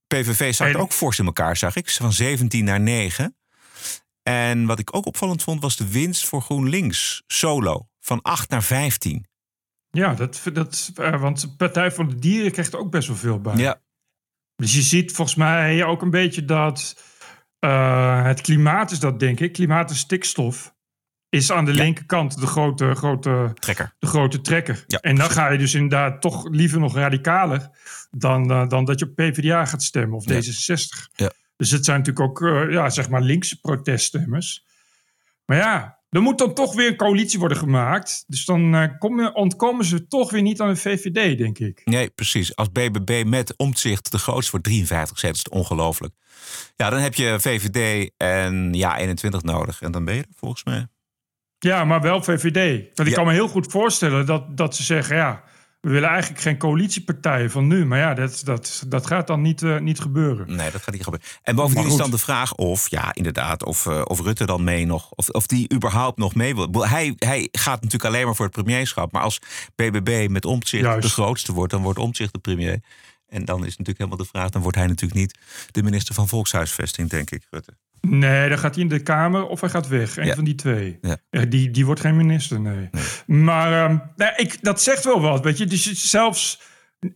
[0.06, 1.90] PVV zat En- ook fors in elkaar, zag ik.
[1.90, 3.36] Van 17 naar 9.
[4.22, 7.88] En wat ik ook opvallend vond, was de winst voor GroenLinks solo.
[8.00, 9.26] Van 8 naar 15.
[9.94, 13.16] Ja, dat, dat, eh, want de Partij van de Dieren krijgt er ook best wel
[13.16, 13.56] veel bij.
[13.56, 13.80] Ja,
[14.56, 17.02] Dus je ziet volgens mij ook een beetje dat
[17.58, 19.52] eh, het klimaat is dat, denk ik.
[19.52, 20.74] Klimaat en stikstof
[21.28, 23.94] is aan de linkerkant de grote, grote, trekker.
[23.98, 24.84] de grote trekker.
[24.86, 27.70] Ja, en dan ga je dus inderdaad toch liever nog radicaler
[28.10, 30.34] dan, eh, dan dat je op PvdA gaat stemmen of Ja.
[30.34, 31.08] D66.
[31.12, 31.30] Ja.
[31.56, 34.64] Dus het zijn natuurlijk ook ja, zeg maar linkse proteststemmers.
[35.46, 38.24] Maar ja, er moet dan toch weer een coalitie worden gemaakt.
[38.26, 41.80] Dus dan eh, komen- ontkomen ze toch weer niet aan de VVD, denk ik.
[41.84, 42.56] Nee, precies.
[42.56, 46.14] Als BBB met omzicht de grootste wordt 53 zetels, is ongelooflijk.
[46.76, 49.80] Ja, dan heb je VVD en ja 21 nodig.
[49.82, 50.86] En dan ben je er volgens mij.
[51.58, 52.84] Ja, maar wel VVD.
[52.94, 53.14] Want ik Ja.
[53.14, 55.16] kan me heel goed voorstellen dat, dat ze zeggen...
[55.16, 55.42] ja,
[55.84, 57.86] we willen eigenlijk geen coalitiepartijen van nu.
[57.86, 60.56] Maar ja, dat, dat, dat gaat dan niet, eh, niet gebeuren.
[60.56, 61.28] Nee, dat gaat niet gebeuren.
[61.42, 64.86] En bovendien is dan de vraag of, ja, inderdaad, of, eh, of Rutte dan mee
[64.86, 66.86] nog, of, of die überhaupt nog mee wil.
[66.86, 69.12] Hij, hij gaat natuurlijk alleen maar voor het premierschap.
[69.12, 69.38] Maar als
[69.74, 71.02] BBB met omzicht Juist.
[71.02, 72.80] de grootste wordt, dan wordt omzicht de premier.
[73.28, 75.38] En dan is natuurlijk helemaal de vraag, dan wordt hij natuurlijk niet
[75.70, 77.76] de minister van Volkshuisvesting, denk ik, Rutte.
[78.08, 80.16] Nee, dan gaat hij in de Kamer of hij gaat weg.
[80.16, 80.34] Een Ja.
[80.34, 80.98] van die twee.
[81.00, 81.16] Ja.
[81.30, 82.90] Ja, die, die wordt geen minister, nee.
[83.26, 85.66] Maar ehm, nou, ik, dat zegt wel wat, weet je.
[85.66, 86.60] Dus zelfs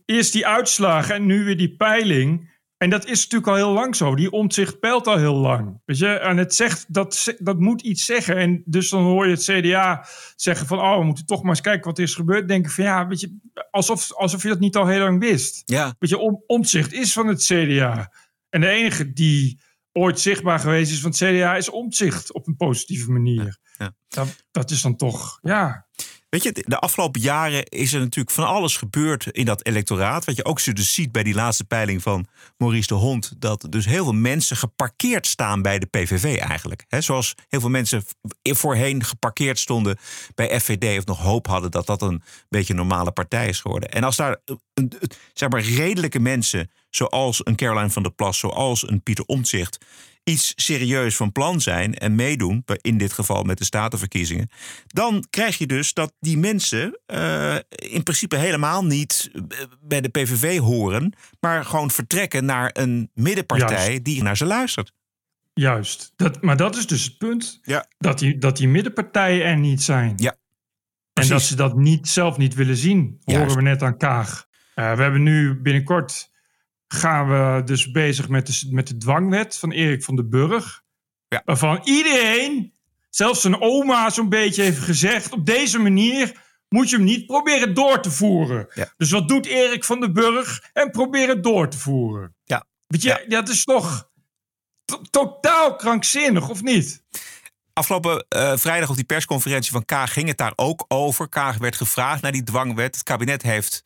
[0.05, 2.57] eerst die uitslagen en nu weer die peiling...
[2.77, 4.15] En dat is natuurlijk al heel lang zo.
[4.15, 5.81] Die omzicht peilt al heel lang.
[5.85, 6.07] Weet je?
[6.07, 8.35] En het zegt, dat, dat moet iets zeggen.
[8.37, 10.79] En dus dan hoor je het CDA zeggen van...
[10.79, 12.47] oh, we moeten toch maar eens kijken wat er is gebeurd.
[12.47, 13.37] Denk ik van ja, weet je,
[13.71, 15.61] alsof, alsof je dat niet al heel lang wist.
[15.65, 18.11] Ja, Weet je, om, omzicht is van het CDA.
[18.49, 19.59] En de enige die
[19.99, 23.57] ooit zichtbaar geweest is van het CDA is omzicht op een positieve manier.
[23.77, 23.95] Ja.
[24.07, 25.87] Dat, dat is dan toch, ja.
[26.29, 30.25] Weet je, de afgelopen jaren is er natuurlijk van alles gebeurd in dat electoraat.
[30.25, 33.33] Wat je ook zo dus ziet bij die laatste peiling van Maurice de Hond.
[33.37, 36.85] Dat dus heel veel mensen geparkeerd staan bij de PVV eigenlijk.
[36.87, 38.03] He, zoals heel veel mensen
[38.43, 39.97] voorheen geparkeerd stonden
[40.35, 40.97] bij FVD.
[40.97, 43.89] Of nog hoop hadden dat dat een beetje een normale partij is geworden.
[43.89, 44.37] En als daar
[45.33, 49.77] zeg maar redelijke mensen, zoals een Caroline van der Plas, zoals een Pieter Omtzigt
[50.29, 54.49] iets serieus van plan zijn en meedoen, in dit geval met de statenverkiezingen,
[54.87, 59.41] dan krijg je dus dat die mensen eh, in principe helemaal niet eh,
[59.81, 64.03] bij de PVV horen, maar gewoon vertrekken naar een middenpartij Juist.
[64.03, 64.93] die naar ze luistert.
[65.53, 66.13] Juist.
[66.15, 67.59] Dat, maar dat is dus het punt.
[67.63, 67.85] Ja.
[67.97, 70.13] Dat die, dat die middenpartijen er niet zijn.
[70.15, 70.35] Ja,
[71.13, 73.19] En dat ze dat niet, zelf niet willen zien.
[73.23, 73.41] Juist.
[73.41, 74.47] Horen we net aan Kaag.
[74.75, 76.28] Eh, we hebben nu binnenkort
[76.93, 80.83] gaan we dus bezig met de, met de dwangwet van Erik van den Burg.
[81.27, 81.41] Ja.
[81.45, 82.73] Waarvan iedereen,
[83.09, 85.31] zelfs zijn oma zo'n beetje heeft gezegd...
[85.31, 88.67] op deze manier moet je hem niet proberen door te voeren.
[88.73, 88.93] Ja.
[88.97, 90.69] Dus wat doet Erik van den Burg?
[90.73, 92.35] En proberen het door te voeren.
[92.43, 92.65] Ja.
[92.87, 94.09] Weet je, dat is toch
[94.85, 97.03] to- totaal krankzinnig, of niet?
[97.73, 101.29] Afgelopen eh, vrijdag op die persconferentie van Kaag ging het daar ook over.
[101.29, 102.95] Kaag werd gevraagd naar die dwangwet.
[102.95, 103.81] Het kabinet heeft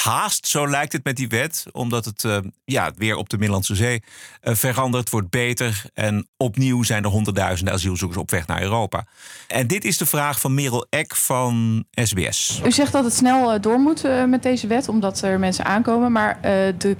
[0.00, 1.64] haast, zo lijkt het met die wet.
[1.72, 4.02] Omdat het eh, ja, weer op de Middellandse Zee
[4.40, 5.82] eh, verandert, wordt beter.
[5.94, 9.04] En opnieuw zijn er honderdduizenden asielzoekers op weg naar Europa.
[9.48, 12.60] En dit is de vraag van Merel Eck van SBS.
[12.64, 16.12] U zegt dat het snel eh, door moet met deze wet, omdat er mensen aankomen.
[16.12, 16.38] Maar
[16.78, 16.96] de,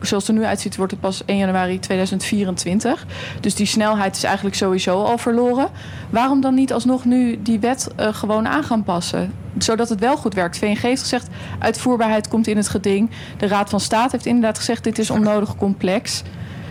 [0.00, 3.06] zoals het er nu uitziet, wordt het pas 1 januari 2024.
[3.40, 5.70] Dus die snelheid is eigenlijk sowieso al verloren.
[6.10, 9.45] Waarom dan niet alsnog nu die wet gewoon aan gaan passen?
[9.58, 10.58] Zodat het wel goed werkt.
[10.58, 13.10] VNG heeft gezegd, uitvoerbaarheid komt in het geding.
[13.36, 16.22] De Raad van State heeft inderdaad gezegd, dit is onnodig complex.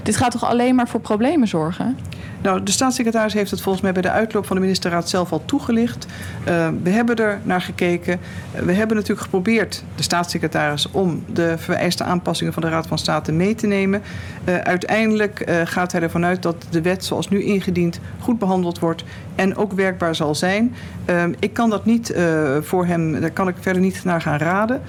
[0.05, 1.97] Dit gaat toch alleen maar voor problemen zorgen?
[2.41, 5.45] Nou, de staatssecretaris heeft het volgens mij bij de uitloop van de ministerraad zelf al
[5.45, 6.05] toegelicht.
[6.47, 8.19] Uh, we hebben er naar gekeken.
[8.51, 13.31] We hebben natuurlijk geprobeerd, de staatssecretaris, om de vereiste aanpassingen van de Raad van State
[13.31, 14.01] mee te nemen.
[14.47, 19.03] Uh, uiteindelijk gaat hij ervan uit dat de wet zoals nu ingediend goed behandeld wordt
[19.35, 20.75] en ook werkbaar zal zijn.
[21.39, 22.15] ik kan dat niet
[22.61, 24.81] voor hem, daar kan ik verder niet naar gaan raden,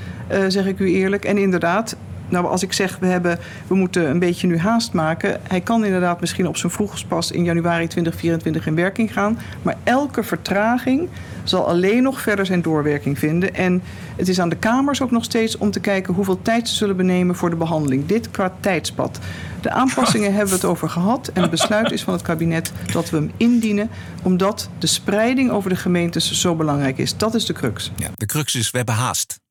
[0.48, 1.24] zeg ik u eerlijk.
[1.24, 1.96] En inderdaad,
[2.28, 5.40] nou, als ik zeg we, hebben, we moeten een beetje nu haast maken.
[5.48, 9.38] Hij kan inderdaad misschien op zijn vroegst pas in januari 2024 in werking gaan.
[9.62, 11.08] Maar elke vertraging
[11.44, 13.54] zal alleen nog verder zijn doorwerking vinden.
[13.54, 13.82] En
[14.16, 16.96] het is aan de Kamers ook nog steeds om te kijken hoeveel tijd ze zullen
[16.96, 18.06] benemen voor de behandeling.
[18.06, 19.18] Dit qua tijdspad.
[19.60, 21.30] De aanpassingen hebben we het over gehad.
[21.34, 23.90] En het besluit is van het kabinet dat we hem indienen.
[24.22, 27.16] Omdat de spreiding over de gemeentes zo belangrijk is.
[27.16, 27.92] Dat is de crux.
[27.96, 29.44] Ja, de crux is, we hebben haast.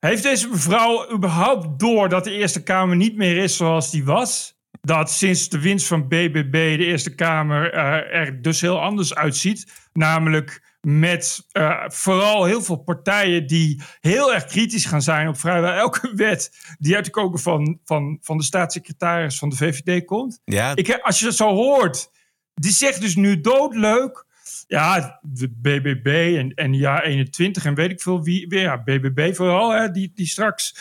[0.00, 4.56] Heeft deze mevrouw überhaupt door dat de Eerste Kamer niet meer is zoals die was?
[4.80, 9.72] Dat sinds de winst van BBB de Eerste Kamer uh, er dus heel anders uitziet.
[9.92, 15.72] Namelijk met uh, vooral heel veel partijen die heel erg kritisch gaan zijn op vrijwel
[15.72, 20.40] elke wet die uit de koken van, van, van de staatssecretaris van de VVD komt.
[20.44, 20.76] Ja.
[20.76, 22.10] Ik, als je dat zo hoort,
[22.54, 24.26] die zegt dus nu doodleuk.
[24.68, 28.54] Ja, de BBB en, en ja 21 en weet ik veel wie.
[28.54, 30.74] Ja, BBB vooral, hè, die, die straks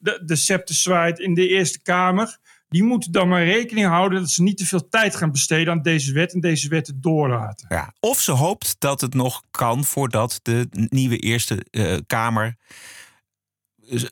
[0.00, 4.30] de, de scepter zwaait in de Eerste Kamer die moeten dan maar rekening houden dat
[4.30, 7.66] ze niet te veel tijd gaan besteden aan deze wet en deze wetten doorlaten.
[7.68, 12.56] Ja, of ze hoopt dat het nog kan voordat de nieuwe Eerste uh, Kamer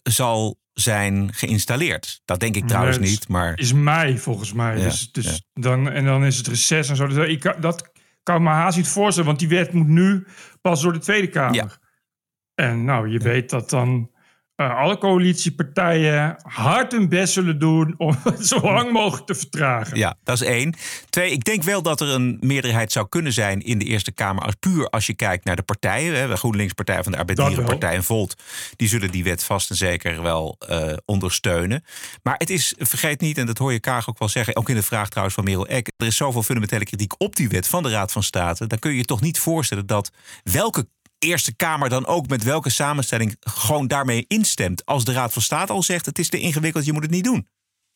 [0.02, 2.20] zal zijn geïnstalleerd.
[2.24, 4.76] Dat denk ik trouwens Nee, niet, maar Is mei volgens mij.
[4.76, 5.62] Ja, dus dus ja.
[5.62, 7.06] dan, en dan is het reces en zo.
[7.06, 7.90] Dus ik, dat
[8.22, 10.26] kan ik me haast niet voorstellen, want die wet moet nu
[10.60, 11.54] pas door de Tweede Kamer.
[11.54, 11.68] Ja.
[12.54, 14.10] En nou, je weet dat dan
[14.70, 19.96] eh, alle coalitiepartijen hard hun best zullen doen om het zo lang mogelijk te vertragen.
[19.96, 20.74] Ja, dat is één.
[21.10, 24.44] Twee, ik denk wel dat er een meerderheid zou kunnen zijn in de Eerste Kamer.
[24.44, 26.16] Als puur als je kijkt naar de partijen.
[26.16, 28.34] Hè, de GroenLinks Partij van de Arbeid, Dierenpartij en Volt.
[28.76, 31.84] Die zullen die wet vast en zeker wel eh, ondersteunen.
[32.22, 34.56] Maar het is, vergeet niet, en dat hoor je Kaag ook wel zeggen.
[34.56, 35.92] Ook in de vraag trouwens van Merel Eck.
[35.96, 38.66] Er is zoveel fundamentele kritiek op die wet van de Raad van State.
[38.66, 40.10] Dan kun je je toch niet voorstellen dat
[40.42, 40.86] welke
[41.22, 44.84] Eerste Kamer dan ook met welke samenstelling gewoon daarmee instemt.
[44.84, 47.24] Als de Raad van State al zegt: het is te ingewikkeld, je moet het niet
[47.24, 47.48] doen.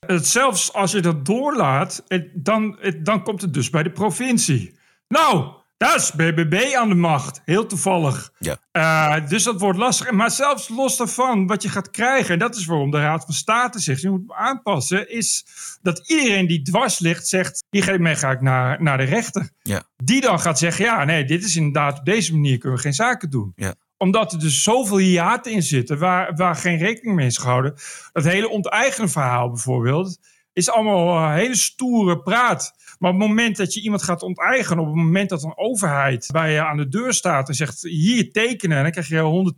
[0.06, 4.78] Het, zelfs als je dat doorlaat, dan, dan komt het dus bij de provincie.
[5.08, 7.42] Nou, daar is BBB aan de macht.
[7.44, 8.30] Heel toevallig.
[8.38, 8.56] Ja.
[8.72, 10.10] Eh, dus dat wordt lastig.
[10.10, 13.34] Maar zelfs los daarvan, wat je gaat krijgen, en dat is waarom de Raad van
[13.34, 15.46] State zegt, je moet aanpassen, is
[15.82, 19.50] dat iedereen die dwars ligt, zegt, hiermee ga ik naar, naar de rechter.
[19.62, 19.82] Ja.
[19.96, 22.94] Die dan gaat zeggen, ja, nee, dit is inderdaad, op deze manier kunnen we geen
[22.94, 23.74] zaken doen Ja.
[23.98, 27.74] omdat er dus zoveel hiaten in zitten waar, waar geen rekening mee is gehouden.
[28.12, 30.18] Dat hele onteigenen verhaal bijvoorbeeld
[30.56, 32.74] is allemaal hele stoere praat.
[32.98, 36.28] Maar op het moment dat je iemand gaat onteigenen, op het moment dat een overheid
[36.32, 39.54] bij je aan de deur staat en zegt hier tekenen, dan krijg je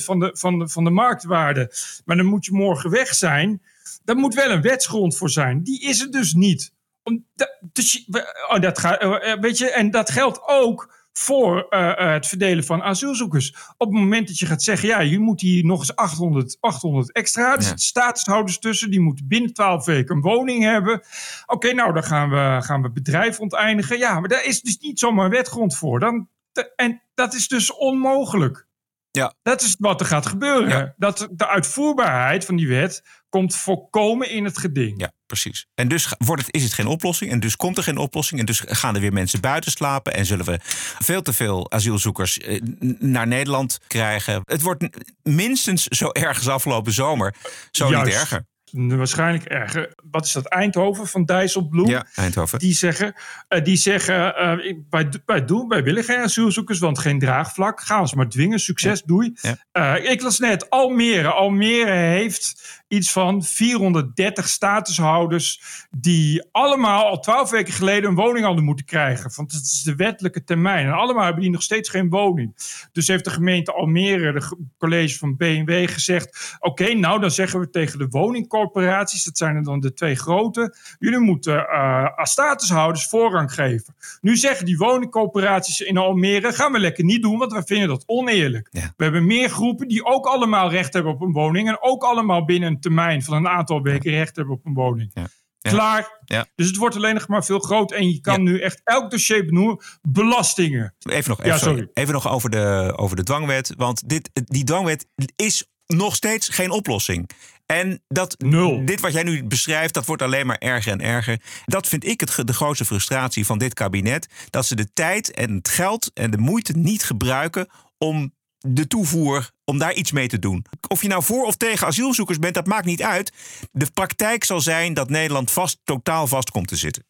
[0.00, 1.72] 110% van de, van, de, van de marktwaarde.
[2.04, 3.62] Maar dan moet je morgen weg zijn.
[4.04, 5.62] Daar moet wel een wetsgrond voor zijn.
[5.62, 6.72] Die is er dus niet.
[7.02, 8.08] Om, da- dus
[8.48, 12.64] oh, dat gaat, eh, weet je, en dat geldt ook voor eh, eh, het verdelen
[12.64, 13.54] van asielzoekers.
[13.76, 17.12] Op het moment dat je gaat zeggen, ja, je moet hier nog eens 800, 800
[17.12, 17.56] extra.
[17.56, 17.76] Er Ja.
[17.76, 21.02] statushouders tussen, die moeten binnen 12 weken een woning hebben.
[21.46, 23.98] Oké, nou, dan gaan we, gaan we bedrijf onteinigen.
[23.98, 26.00] Ja, maar daar is dus niet zomaar wetgrond voor.
[26.00, 26.28] Dan,
[26.76, 28.68] en dat is dus onmogelijk.
[29.10, 29.34] Ja.
[29.42, 30.68] Dat is wat er gaat gebeuren.
[30.68, 30.94] Ja.
[30.96, 35.00] Dat de uitvoerbaarheid van die wet komt volkomen in het geding.
[35.00, 35.66] Ja, precies.
[35.74, 37.30] En dus wordt het, is het geen oplossing.
[37.30, 38.40] En dus komt er geen oplossing.
[38.40, 40.14] En dus gaan er weer mensen buiten slapen.
[40.14, 40.58] En zullen we
[40.98, 42.60] veel te veel asielzoekers eh,
[42.98, 44.40] naar Nederland krijgen.
[44.44, 44.88] Het wordt
[45.22, 47.34] minstens zo erg als afgelopen zomer.
[47.70, 48.16] Zo niet Juist.
[48.16, 48.48] erger.
[48.72, 49.94] Waarschijnlijk erger.
[50.10, 50.46] Wat is dat?
[50.46, 51.88] Eindhoven van Dijsselbloem?
[51.88, 52.58] Ja, Eindhoven.
[52.58, 53.14] Die zeggen,
[53.48, 57.80] eh, die zeggen eh, wij, wij, doen, wij willen geen asielzoekers, want geen draagvlak.
[57.80, 58.58] Ga ons maar dwingen.
[58.58, 59.32] Succes, doei.
[59.40, 59.56] Ja.
[59.72, 61.28] Eh, ik las net Almere.
[61.28, 65.62] Almere heeft iets van 430 statushouders...
[65.90, 69.32] die allemaal al twaalf weken geleden een woning hadden moeten krijgen.
[69.36, 70.86] Want het is de wettelijke termijn.
[70.86, 72.54] En allemaal hebben die nog steeds geen woning.
[72.92, 76.56] Dus heeft de gemeente Almere, de ge- college van BMW, gezegd...
[76.60, 79.24] oké, nou dan zeggen we tegen de woningcorporaties...
[79.24, 80.74] dat zijn er dan de twee grote...
[80.98, 83.94] jullie moeten eh, aan statushouders voorrang geven.
[84.20, 86.52] Nu zeggen die woningcorporaties in Almere...
[86.52, 88.68] gaan we lekker niet doen, want we vinden dat oneerlijk.
[88.70, 88.92] Ja.
[88.96, 91.68] We hebben meer groepen die ook allemaal recht hebben op een woning...
[91.68, 95.10] en ook allemaal binnen een termijn van een aantal weken recht hebben op een woning.
[95.14, 95.26] Ja.
[95.58, 95.70] Ja.
[95.70, 96.20] Klaar.
[96.24, 96.46] Ja.
[96.54, 97.96] Dus het wordt alleen nog maar veel groter.
[97.96, 99.82] En je kan nu echt elk dossier benoemen.
[100.08, 100.94] Belastingen.
[100.98, 101.76] Even nog, Ja, even, sorry.
[101.76, 101.90] sorry.
[101.94, 103.74] even nog over, de, over de dwangwet.
[103.76, 107.30] Want dit, die dwangwet is nog steeds geen oplossing.
[107.66, 108.84] En dat, Nul.
[108.84, 111.40] dit wat jij nu beschrijft, dat wordt alleen maar erger en erger.
[111.64, 114.28] Dat vind ik het, de grootste frustratie van dit kabinet.
[114.50, 119.50] Dat ze de tijd en het geld en de moeite niet gebruiken om de toevoer,
[119.70, 120.64] om daar iets mee te doen.
[120.88, 123.32] Of je nou voor of tegen asielzoekers bent, dat maakt niet uit.
[123.72, 127.04] De praktijk zal zijn dat Nederland vast, totaal vast komt te zitten.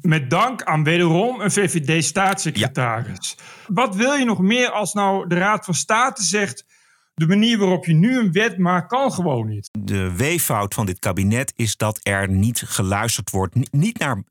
[0.00, 3.36] Met dank aan wederom een VVD-staatssecretaris.
[3.66, 6.64] Wat wil je nog meer als nou de Raad van State zegt...
[7.14, 9.68] de manier waarop je nu een wet maakt, kan gewoon niet.
[9.78, 13.54] De weeffout van dit kabinet is dat er niet geluisterd wordt.
[13.54, 14.22] Ni- Niet naar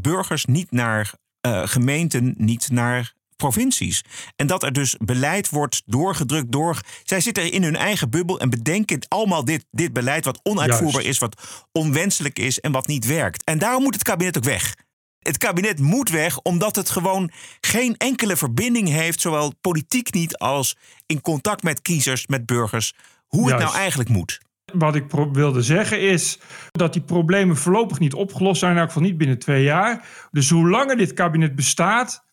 [0.00, 4.04] burgers, niet naar eh, gemeenten, niet naar provincies.
[4.36, 6.80] En dat er dus beleid wordt doorgedrukt door.
[7.02, 11.08] Zij zitten in hun eigen bubbel en bedenken allemaal dit, dit beleid wat onuitvoerbaar Juist.
[11.08, 13.44] is, wat onwenselijk is en wat niet werkt.
[13.44, 14.74] En daarom moet het kabinet ook weg.
[15.18, 20.76] Het kabinet moet weg omdat het gewoon geen enkele verbinding heeft, zowel politiek niet als
[21.06, 22.94] in contact met kiezers, met burgers,
[23.26, 24.40] hoe het nou eigenlijk moet.
[24.72, 26.38] Wat ik wilde zeggen is
[26.70, 30.06] dat die problemen voorlopig niet opgelost zijn, in elk geval niet binnen twee jaar.
[30.30, 32.23] Dus hoe langer dit kabinet bestaat,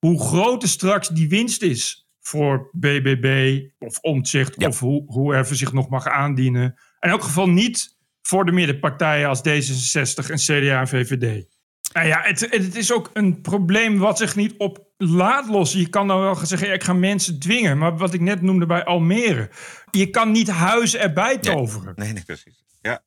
[0.00, 5.88] hoe groter straks die winst is voor BBB of Omtzigt of hoe, whoever zich nog
[5.88, 6.78] mag aandienen.
[7.00, 11.46] In elk geval niet voor de middenpartijen als D66 en CDA en VVD.
[11.92, 15.80] Nou ja, het, het is ook een probleem wat zich niet op laat lossen.
[15.80, 17.78] Je kan dan wel gaan zeggen, ja, ik ga mensen dwingen.
[17.78, 19.50] Maar wat ik net noemde bij Almere.
[19.90, 21.92] Je kan niet huizen erbij toveren.
[21.96, 22.64] Nee, nee, precies.
[22.80, 23.02] Ja.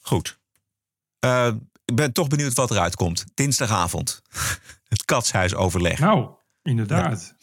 [0.00, 0.38] Goed.
[1.18, 1.52] Eh,
[1.90, 3.24] ik ben toch benieuwd wat eruit komt.
[3.34, 4.22] Dinsdagavond.
[4.88, 5.98] Het katshuisoverleg.
[5.98, 6.28] Nou,
[6.62, 7.34] inderdaad.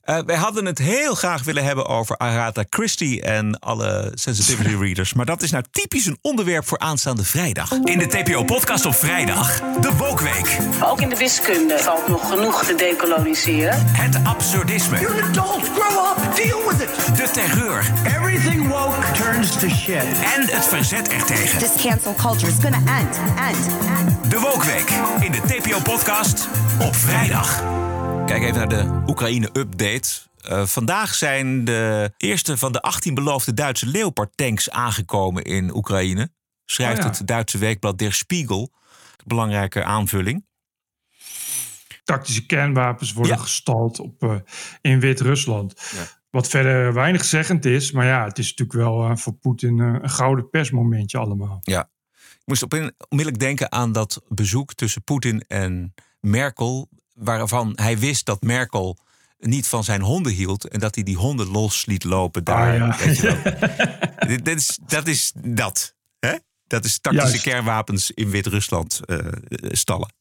[0.00, 5.12] Eh, wij hadden het heel graag willen hebben over Agatha Christie en alle sensitivity readers.
[5.12, 7.72] Maar dat is nou typisch een onderwerp voor aanstaande vrijdag.
[7.72, 10.55] In de TPO-podcast op vrijdag, de Wokweek.
[10.80, 13.86] Ook in de wiskunde valt nog genoeg te decoloniseren.
[13.86, 15.00] Het absurdisme.
[15.00, 15.68] You're an adult.
[15.68, 16.36] Grow up.
[16.36, 17.16] Deal with it.
[17.16, 17.90] De terreur.
[18.06, 20.02] Everything woke turns to shit.
[20.36, 21.58] En het verzet ertegen.
[21.58, 23.66] This cancel culture is gonna end, end,
[23.98, 24.30] end.
[24.30, 26.48] De Wokweek in de TPO-podcast
[26.80, 27.62] op vrijdag.
[28.26, 30.08] Kijk even naar de Oekraïne-update.
[30.40, 36.30] Eh, vandaag zijn de eerste van de 18 beloofde Duitse Leopard-tanks aangekomen in Oekraïne.
[36.64, 37.10] Schrijft Oh ja.
[37.10, 38.70] het Duitse weekblad Der Spiegel.
[39.24, 40.44] Belangrijke aanvulling.
[42.06, 44.34] Tactische kernwapens worden gestald op, eh,
[44.80, 45.74] in Wit-Rusland.
[46.30, 47.92] Wat verder weinig zeggend is.
[47.92, 51.58] Maar ja, het is natuurlijk wel eh, voor Poetin eh, een gouden persmomentje allemaal.
[51.62, 51.90] Ja.
[52.14, 52.72] Ik moest op
[53.08, 56.88] onmiddellijk denken aan dat bezoek tussen Poetin en Merkel.
[57.14, 58.98] Waarvan hij wist dat Merkel
[59.38, 60.68] niet van zijn honden hield.
[60.68, 62.80] En dat hij die honden los liet lopen daar.
[62.82, 63.04] Ah, ja.
[63.04, 63.40] Weet je
[64.18, 64.28] wel.
[64.44, 65.94] Dit is, dat is dat.
[66.18, 66.36] Hè?
[66.66, 67.42] Dat is tactische Juist.
[67.42, 69.00] kernwapens in Wit-Rusland
[69.60, 70.14] stallen.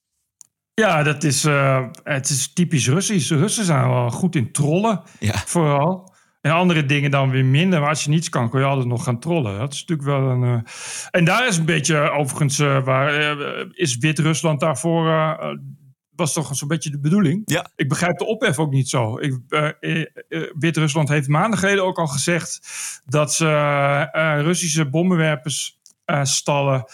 [0.82, 3.28] Ja, dat is, eh, het is typisch Russisch.
[3.28, 5.02] De Russen zijn wel goed in trollen,
[5.46, 6.14] vooral.
[6.42, 7.80] En andere dingen dan weer minder.
[7.80, 9.58] Maar als je niets kan, kun je altijd nog gaan trollen.
[9.60, 10.44] Dat is natuurlijk wel een...
[10.44, 10.72] eh,
[11.12, 15.06] En daar is een beetje, overigens, eh, waar eh, is Wit-Rusland daarvoor...
[16.16, 17.42] was toch zo'n beetje de bedoeling.
[17.46, 17.68] Ja.
[17.76, 19.18] Ik begrijp de ophef ook niet zo.
[19.20, 19.40] Ik,
[20.60, 22.60] Wit-Rusland heeft maanden geleden ook al gezegd...
[23.06, 23.48] dat ze
[24.44, 25.80] Russische bommenwerpers
[26.24, 26.86] stallen...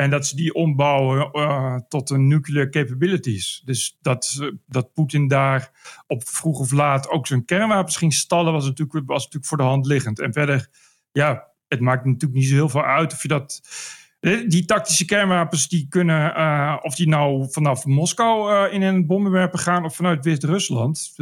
[0.00, 3.62] En dat ze die ombouwen eh, tot een nuclear capabilities.
[3.64, 5.70] Dus dat, eh, dat Poetin daar
[6.06, 9.62] op vroeg of laat ook zijn kernwapens ging stallen, was natuurlijk, was natuurlijk voor de
[9.62, 10.20] hand liggend.
[10.20, 10.68] En verder,
[11.12, 13.60] ja, het maakt natuurlijk niet zo heel veel uit of je dat.
[14.20, 16.34] eh, Die tactische kernwapens die kunnen,
[16.82, 21.12] of die nou vanaf Moskou in een bommenwerper gaan of vanuit Wit-Rusland.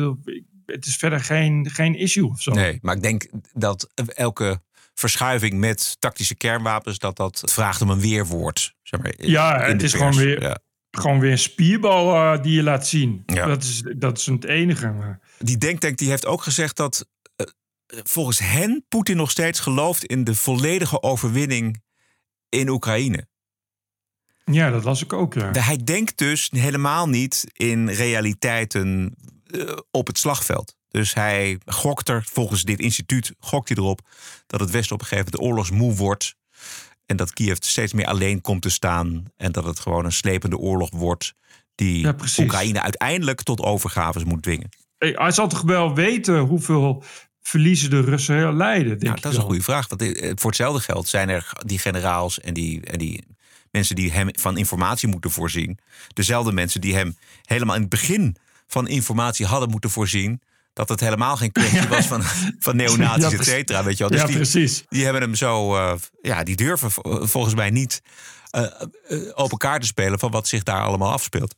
[0.67, 2.53] Het is verder geen, geen issue of zo.
[2.53, 4.61] Nee, maar ik denk dat elke
[4.99, 6.99] verschuiving met tactische kernwapens...
[6.99, 8.75] dat dat vraagt om een weerwoord.
[8.83, 10.03] Zeg maar, Ja, het is pers.
[10.03, 10.59] gewoon weer, Ja.
[10.91, 13.23] gewoon weer een spierbal eh, die je laat zien.
[13.27, 13.47] Ja.
[13.47, 14.91] Dat, is, dat is het enige.
[14.91, 17.07] maar- Die denktank die heeft ook gezegd dat
[17.37, 17.47] eh,
[17.87, 21.83] volgens hen Poetin nog steeds gelooft in de volledige overwinning
[22.49, 23.27] in Oekraïne.
[24.45, 25.51] Ja, dat las ik ook, ja.
[25.53, 29.15] Hij denkt dus helemaal niet in realiteiten
[29.51, 30.77] eh, op het slagveld.
[30.91, 34.01] Dus hij gokt er, volgens dit instituut, gokt hij erop
[34.47, 36.35] dat het Westen op een gegeven moment oorlogsmoe wordt.
[37.07, 39.25] En dat Kiev steeds meer alleen komt te staan.
[39.37, 41.35] En dat het gewoon een slepende oorlog wordt
[41.75, 42.15] die Ja.
[42.39, 44.69] Oekraïne uiteindelijk tot overgaves moet dwingen.
[44.99, 47.03] Hey, hij zal toch wel weten hoeveel
[47.43, 49.89] verliezen de Russen lijden, denk Ja, ik dat is een goede vraag.
[49.89, 53.25] Want eh, voor hetzelfde geld zijn er die generaals en die, en die
[53.71, 55.79] mensen die hem van informatie moeten voorzien.
[56.15, 60.41] Dezelfde mensen die hem helemaal in het begin van informatie hadden moeten voorzien.
[60.79, 62.23] Dat het helemaal geen kwestie was van,
[62.67, 63.85] van neonazies, Ja, et cetera.
[63.85, 64.11] Weet je wel.
[64.13, 64.85] Dus Ja, die, precies.
[64.89, 68.03] Die hebben hem zo, eh, ja, die durven vo- volgens mij niet
[68.51, 68.65] eh,
[69.35, 71.55] open kaart te spelen van wat zich daar allemaal afspeelt.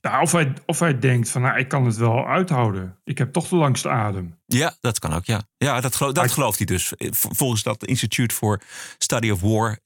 [0.00, 2.96] Nou, of, hij, of hij denkt van, nou, ik kan het wel uithouden.
[3.04, 4.38] Ik heb toch de langste adem.
[4.46, 5.42] Ja, dat kan ook, ja.
[5.56, 6.92] Ja, dat, geloof, dat gelooft hij dus.
[7.10, 8.60] Volgens dat Institute for
[8.98, 9.78] Study of War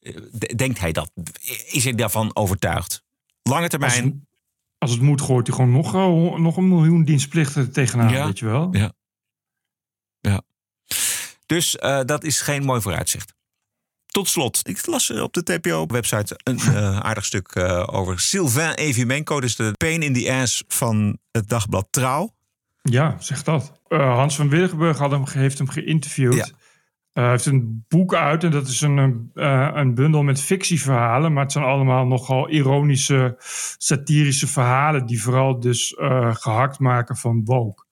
[0.56, 1.10] denkt hij dat.
[1.66, 3.02] Is hij daarvan overtuigd?
[3.42, 4.28] Lange termijn.
[4.80, 8.24] Als het moet, gooit hij gewoon nog, eh, nog een miljoen dienstplichten tegenaan, Ja.
[8.24, 8.68] weet je wel.
[8.72, 8.92] Ja.
[10.20, 10.42] ja.
[11.46, 13.34] Dus eh, dat is geen mooi vooruitzicht.
[14.06, 19.40] Tot slot, ik las op de TPO-website een eh, aardig stuk eh, over Sylvain Evimenko.
[19.40, 22.34] Dus de pain in the ass van het dagblad Trouw.
[22.82, 23.72] Ja, zeg dat.
[23.88, 26.34] Hans van Wilgenburg had hem, heeft hem geïnterviewd.
[26.34, 26.46] Ja.
[27.20, 31.32] Hij heeft een boek uit en dat is een, uh, een bundel met fictieverhalen.
[31.32, 33.34] Maar het zijn allemaal nogal ironische,
[33.78, 35.06] satirische verhalen.
[35.06, 37.84] die vooral dus uh, gehakt maken van woke.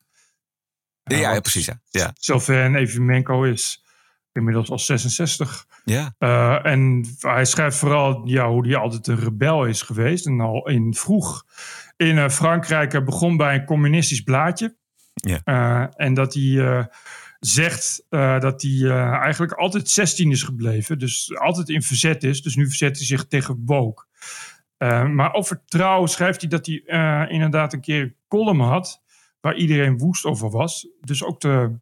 [1.03, 1.67] Ja, ja, precies.
[1.67, 1.81] Ja.
[1.91, 2.13] ja.
[2.19, 3.85] Zover Evimenko is
[4.33, 5.67] inmiddels al 66.
[5.85, 6.15] Ja.
[6.19, 10.27] Uh, en hij schrijft vooral ja, hoe hij altijd een rebel is geweest.
[10.27, 11.45] En al in vroeg
[11.97, 14.77] in uh, Frankrijk begon bij een communistisch blaadje.
[15.15, 15.41] Ja.
[15.45, 16.89] Uh, en dat hij
[17.39, 20.99] zegt dat hij eigenlijk altijd 16 is gebleven.
[20.99, 22.43] Dus altijd in verzet is.
[22.43, 24.05] Dus nu verzet hij zich tegen woke.
[25.13, 26.83] maar over trouw schrijft hij dat hij
[27.31, 29.03] inderdaad een keer een column had.
[29.41, 30.89] Waar iedereen woest over was.
[31.01, 31.79] Dus ook de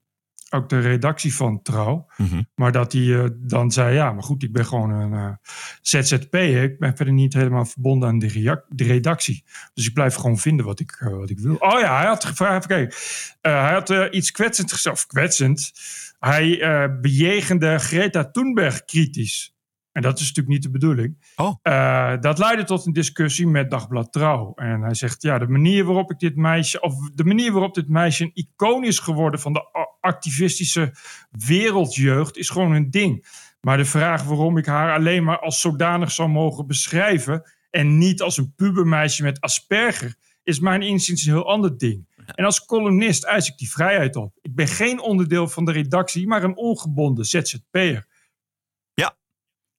[0.56, 2.06] ook de redactie van Trouw.
[2.16, 2.42] Mhm.
[2.54, 5.32] Maar dat hij uh, dan zei, ja, maar goed, ik ben gewoon een uh,
[5.80, 6.34] ZZP.
[6.34, 9.44] Ik ben verder niet helemaal verbonden aan de, de, redactie.
[9.74, 11.54] Dus ik blijf gewoon vinden wat ik, uh, wat ik wil.
[11.54, 12.96] Oh ja, hij had gevraagd, kijk,
[13.40, 15.72] hij had iets kwetsend gezegd, of kwetsend.
[16.18, 16.58] Hij
[17.00, 19.55] bejegende Greta Thunberg kritisch.
[19.96, 21.16] En dat is natuurlijk niet de bedoeling.
[21.36, 21.56] Oh.
[21.62, 24.52] Uh, dat leidde tot een discussie met Dagblad Trouw.
[24.54, 27.88] En hij zegt, ja, de manier waarop ik dit meisje, of de manier waarop dit
[27.88, 30.94] meisje een icoon is geworden van de activistische
[31.30, 33.26] wereldjeugd, is gewoon een ding.
[33.60, 38.22] Maar de vraag waarom ik haar alleen maar als zodanig zou mogen beschrijven en niet
[38.22, 42.06] als een pubermeisje met Asperger, is mijn inziens een heel ander ding.
[42.26, 44.38] En als columnist eis ik die vrijheid op.
[44.42, 48.06] Ik ben geen onderdeel van de redactie, maar een ongebonden ZZP'er.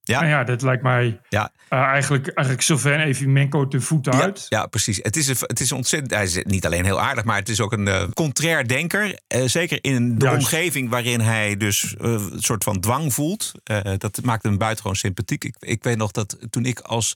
[0.08, 0.20] Ja.
[0.20, 1.52] Nou ja, dat lijkt mij ja.
[1.70, 4.46] Uh, eigenlijk, eigenlijk Sylvain Evimenko te voeten ja, uit.
[4.50, 5.00] Ja, precies.
[5.02, 6.14] Het is, een, het is ontzettend.
[6.14, 9.20] Hij is niet alleen heel aardig, maar het is ook een uh, contrair denker.
[9.36, 10.40] Uh, zeker in de Juist.
[10.40, 13.52] omgeving waarin hij dus een soort van dwang voelt.
[13.98, 15.44] dat maakt hem buitengewoon sympathiek.
[15.44, 17.14] Ik, ik weet nog dat toen ik als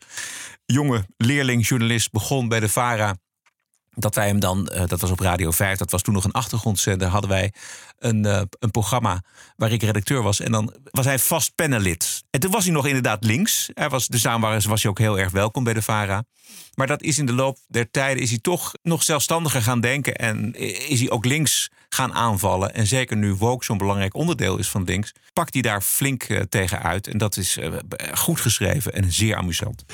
[0.66, 3.16] jonge leerling-journalist begon bij de VARA
[4.02, 6.32] dat wij hem dan, uh, dat was op Radio 5, dat was toen nog een
[6.32, 7.54] achtergrondzender, hadden wij
[8.00, 9.24] een, uh, een programma
[9.56, 10.40] waar ik redacteur was.
[10.40, 12.24] En dan was hij vast panelid.
[12.30, 13.70] En toen was hij nog inderdaad links.
[13.74, 16.24] Hij was, dus daarom was, hij ook heel erg welkom bij de VARA.
[16.76, 20.16] Maar dat is in de loop der tijden is hij toch nog zelfstandiger gaan denken.
[20.16, 20.54] En
[20.90, 22.74] is hij ook links gaan aanvallen.
[22.74, 26.40] En zeker nu woke zo'n belangrijk onderdeel is van links, pakt hij daar flink uh,
[26.40, 27.08] tegen uit.
[27.08, 27.58] En dat is
[28.14, 29.86] goed geschreven en zeer amusant.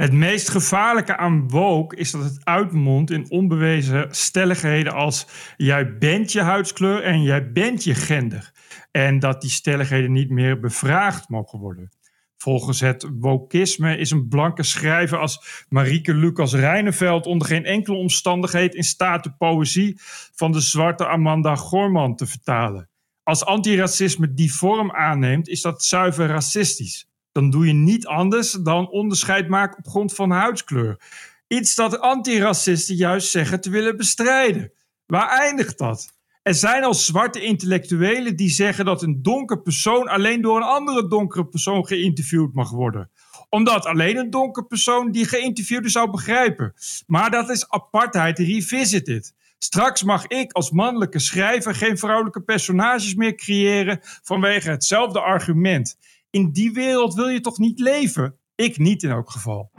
[0.00, 5.26] Het meest gevaarlijke aan woke is dat het uitmondt in onbewezen stelligheden als
[5.56, 8.52] jij bent je huidskleur en jij bent je gender.
[8.90, 11.90] En dat die stelligheden niet meer bevraagd mogen worden.
[12.36, 18.74] Volgens het wokisme is een blanke schrijver als Marieke Lucas Reineveld onder geen enkele omstandigheid
[18.74, 19.98] in staat de poëzie
[20.34, 22.88] van de zwarte Amanda Gorman te vertalen.
[23.22, 28.90] Als antiracisme die vorm aanneemt, is dat zuiver racistisch dan doe je niet anders dan
[28.90, 31.00] onderscheid maken op grond van huidskleur.
[31.48, 34.72] Iets dat antiracisten juist zeggen te willen bestrijden.
[35.06, 36.18] Waar eindigt dat?
[36.42, 41.08] Er zijn al zwarte intellectuelen die zeggen dat een donker persoon alleen door een andere
[41.08, 43.10] donkere persoon geïnterviewd mag worden.
[43.48, 46.74] Omdat alleen een donker persoon die geïnterviewde zou begrijpen.
[47.06, 49.34] Maar dat is apartheid revisited.
[49.58, 55.96] Straks mag ik als mannelijke schrijver geen vrouwelijke personages meer creëren vanwege hetzelfde argument
[56.30, 58.38] in die wereld wil je toch niet leven?
[58.54, 59.70] Ik niet in elk geval.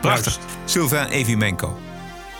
[0.00, 0.38] Prachtig.
[0.64, 1.76] Sylvain Evimenko.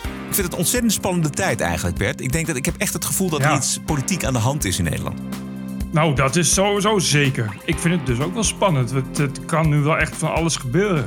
[0.03, 2.21] Ik vind het een ontzettend spannende tijd eigenlijk, Bert.
[2.21, 3.51] Ik denk dat ik heb echt het gevoel dat ja.
[3.51, 5.21] er iets politiek aan de hand is in Nederland.
[5.93, 7.57] Nou, dat is sowieso zeker.
[7.65, 8.91] Ik vind het dus ook wel spannend.
[8.91, 11.05] Het, het kan nu wel echt van alles gebeuren.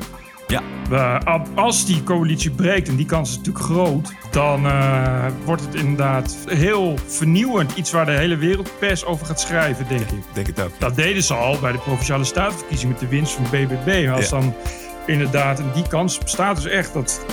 [0.52, 0.62] Ja.
[0.92, 5.76] Uh, als die coalitie breekt, en die kans is natuurlijk groot, dan uh, wordt het
[5.76, 7.76] inderdaad heel vernieuwend.
[7.76, 10.24] Iets waar de hele wereldpers over gaat schrijven, denk ik.
[10.34, 10.72] Denk het ook.
[10.78, 14.10] Dat deden ze al bij de provinciale statenverkiezing met de winst van BBB.
[14.10, 14.40] Als ja.
[14.40, 14.54] dan
[15.06, 17.26] inderdaad, en die kans bestaat dus echt dat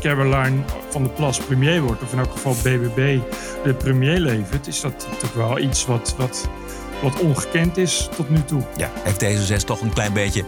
[0.00, 0.56] Caroline
[0.90, 3.18] van der Plas premier wordt, of in elk geval BBB
[3.64, 6.14] de premier levert, is dat natuurlijk wel iets wat.
[6.18, 6.48] wat
[7.02, 8.62] wat ongekend is tot nu toe.
[8.76, 10.44] Ja, heeft deze zes toch een klein beetje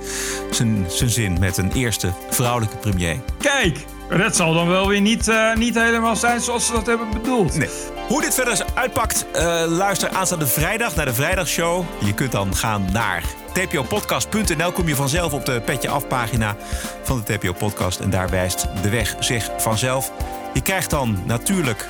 [0.50, 3.20] zijn, zijn zin met een eerste vrouwelijke premier.
[3.38, 7.10] Kijk, dat zal dan wel weer niet, uh, niet helemaal zijn zoals ze dat hebben
[7.10, 7.56] bedoeld.
[7.56, 7.68] Nee.
[8.08, 11.84] Hoe dit verder uitpakt, uh, luister aanstaande vrijdag naar de Vrijdagshow.
[12.04, 14.72] Je kunt dan gaan naar tpopodcast.nl.
[14.72, 16.56] Kom je vanzelf op de Petje Af pagina
[17.02, 18.00] van de TPO Podcast.
[18.00, 20.12] En daar wijst de weg zich vanzelf.
[20.54, 21.88] Je krijgt dan natuurlijk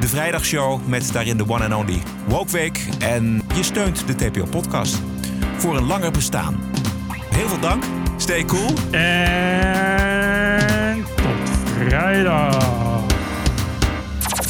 [0.00, 2.88] de vrijdagshow met daarin de one and only Woke Week.
[2.98, 4.98] En je steunt de TPO podcast
[5.56, 6.60] voor een langer bestaan.
[7.30, 7.84] Heel veel dank.
[8.16, 8.72] Stay cool.
[8.90, 13.04] En tot vrijdag.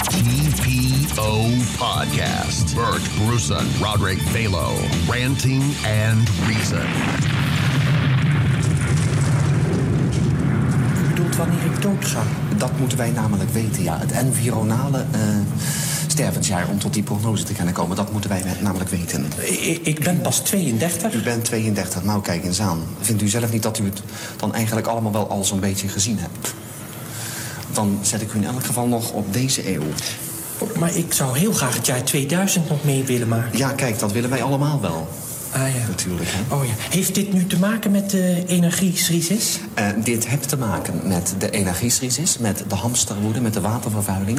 [0.07, 1.48] TPO
[1.78, 2.74] Podcast.
[2.74, 4.72] Bert Brussen, Roderick Balo.
[5.09, 5.62] Ranting
[6.07, 6.86] and Reason.
[11.36, 12.22] wanneer ik dood ga?
[12.57, 13.98] Dat moeten wij namelijk weten, ja.
[13.98, 15.20] Het environale uh,
[16.16, 17.96] stervensjaar om tot die prognose te kunnen komen?
[17.96, 19.26] Dat moeten wij namelijk weten.
[19.38, 21.14] Ik, ik ben pas 32.
[21.14, 22.04] U bent 32.
[22.04, 22.82] Nou, kijk eens aan.
[23.00, 24.02] Vindt u zelf niet dat u het
[24.36, 26.54] dan eigenlijk allemaal wel al zo'n beetje gezien hebt?
[27.72, 29.82] Dan zet ik u in elk geval nog op deze eeuw.
[30.78, 33.58] Maar ik zou heel graag het jaar 2000 nog mee willen maken.
[33.58, 35.08] Ja, kijk, dat willen wij allemaal wel.
[35.53, 35.86] Ah ja.
[35.88, 36.55] Natuurlijk, hè?
[36.55, 36.72] Oh ja.
[36.90, 39.59] Heeft dit nu te maken met de energiecrisis?
[39.74, 44.38] Eh, dit heeft te maken met de energiecrisis, met de hamsterwoede, met de watervervuiling...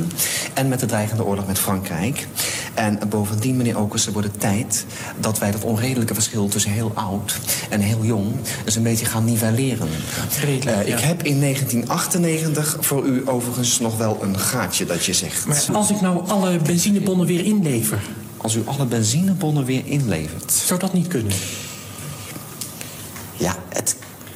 [0.53, 2.27] en met de dreigende oorlog met Frankrijk.
[2.73, 4.85] En bovendien, meneer Okersen, wordt het tijd
[5.19, 6.47] dat wij dat onredelijke verschil...
[6.47, 7.37] tussen heel oud
[7.69, 8.25] en heel jong
[8.65, 9.87] eens een beetje gaan nivelleren.
[10.41, 15.13] Redelijk, Eh, Ik heb in 1998 voor u overigens nog wel een gaatje dat je
[15.13, 15.45] zegt.
[15.45, 17.99] Maar als ik nou alle benzinebonnen weer inlever...
[18.37, 20.51] Als u alle benzinebonnen weer inlevert...
[20.51, 21.33] Zou dat niet kunnen?
[23.37, 23.95] Ja, het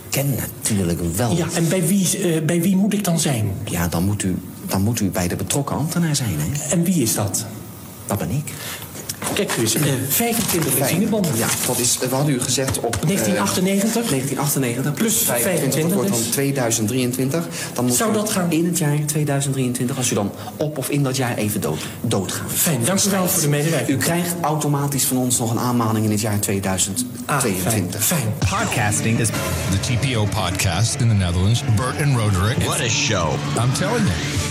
[0.09, 1.35] kan natuurlijk wel.
[1.35, 3.51] Ja, en bij wie, eh, bij wie moet ik dan zijn?
[3.65, 4.37] Ja, dan moet u,
[4.67, 6.69] dan moet u bij de betrokken ambtenaar zijn, hè?
[6.69, 7.45] En wie is dat?
[8.05, 8.53] Dat ben ik.
[9.33, 11.31] Kijk dus, eh, 25 benzinebonnen.
[11.37, 12.95] Ja, dat is, we hadden u gezegd op...
[12.95, 14.09] eh, 1998?
[14.09, 17.45] 1998 plus Plus 25, dat wordt dan 25 2023.
[17.73, 18.51] Dan moet Zou dat gaan?
[18.51, 22.51] In het jaar 2023, als u dan op of in dat jaar even dood, doodgaat.
[22.53, 23.97] Fijn, dank u wel voor de medewerking.
[23.99, 28.03] U krijgt automatisch van ons nog een aanmaning in het jaar 2022.
[28.03, 28.33] fijn.
[28.39, 31.63] Podcasting is the TPO podcast in the Netherlands.
[31.75, 32.57] Bert and Roderick.
[32.57, 33.33] What a show.
[33.57, 34.50] I'm telling you.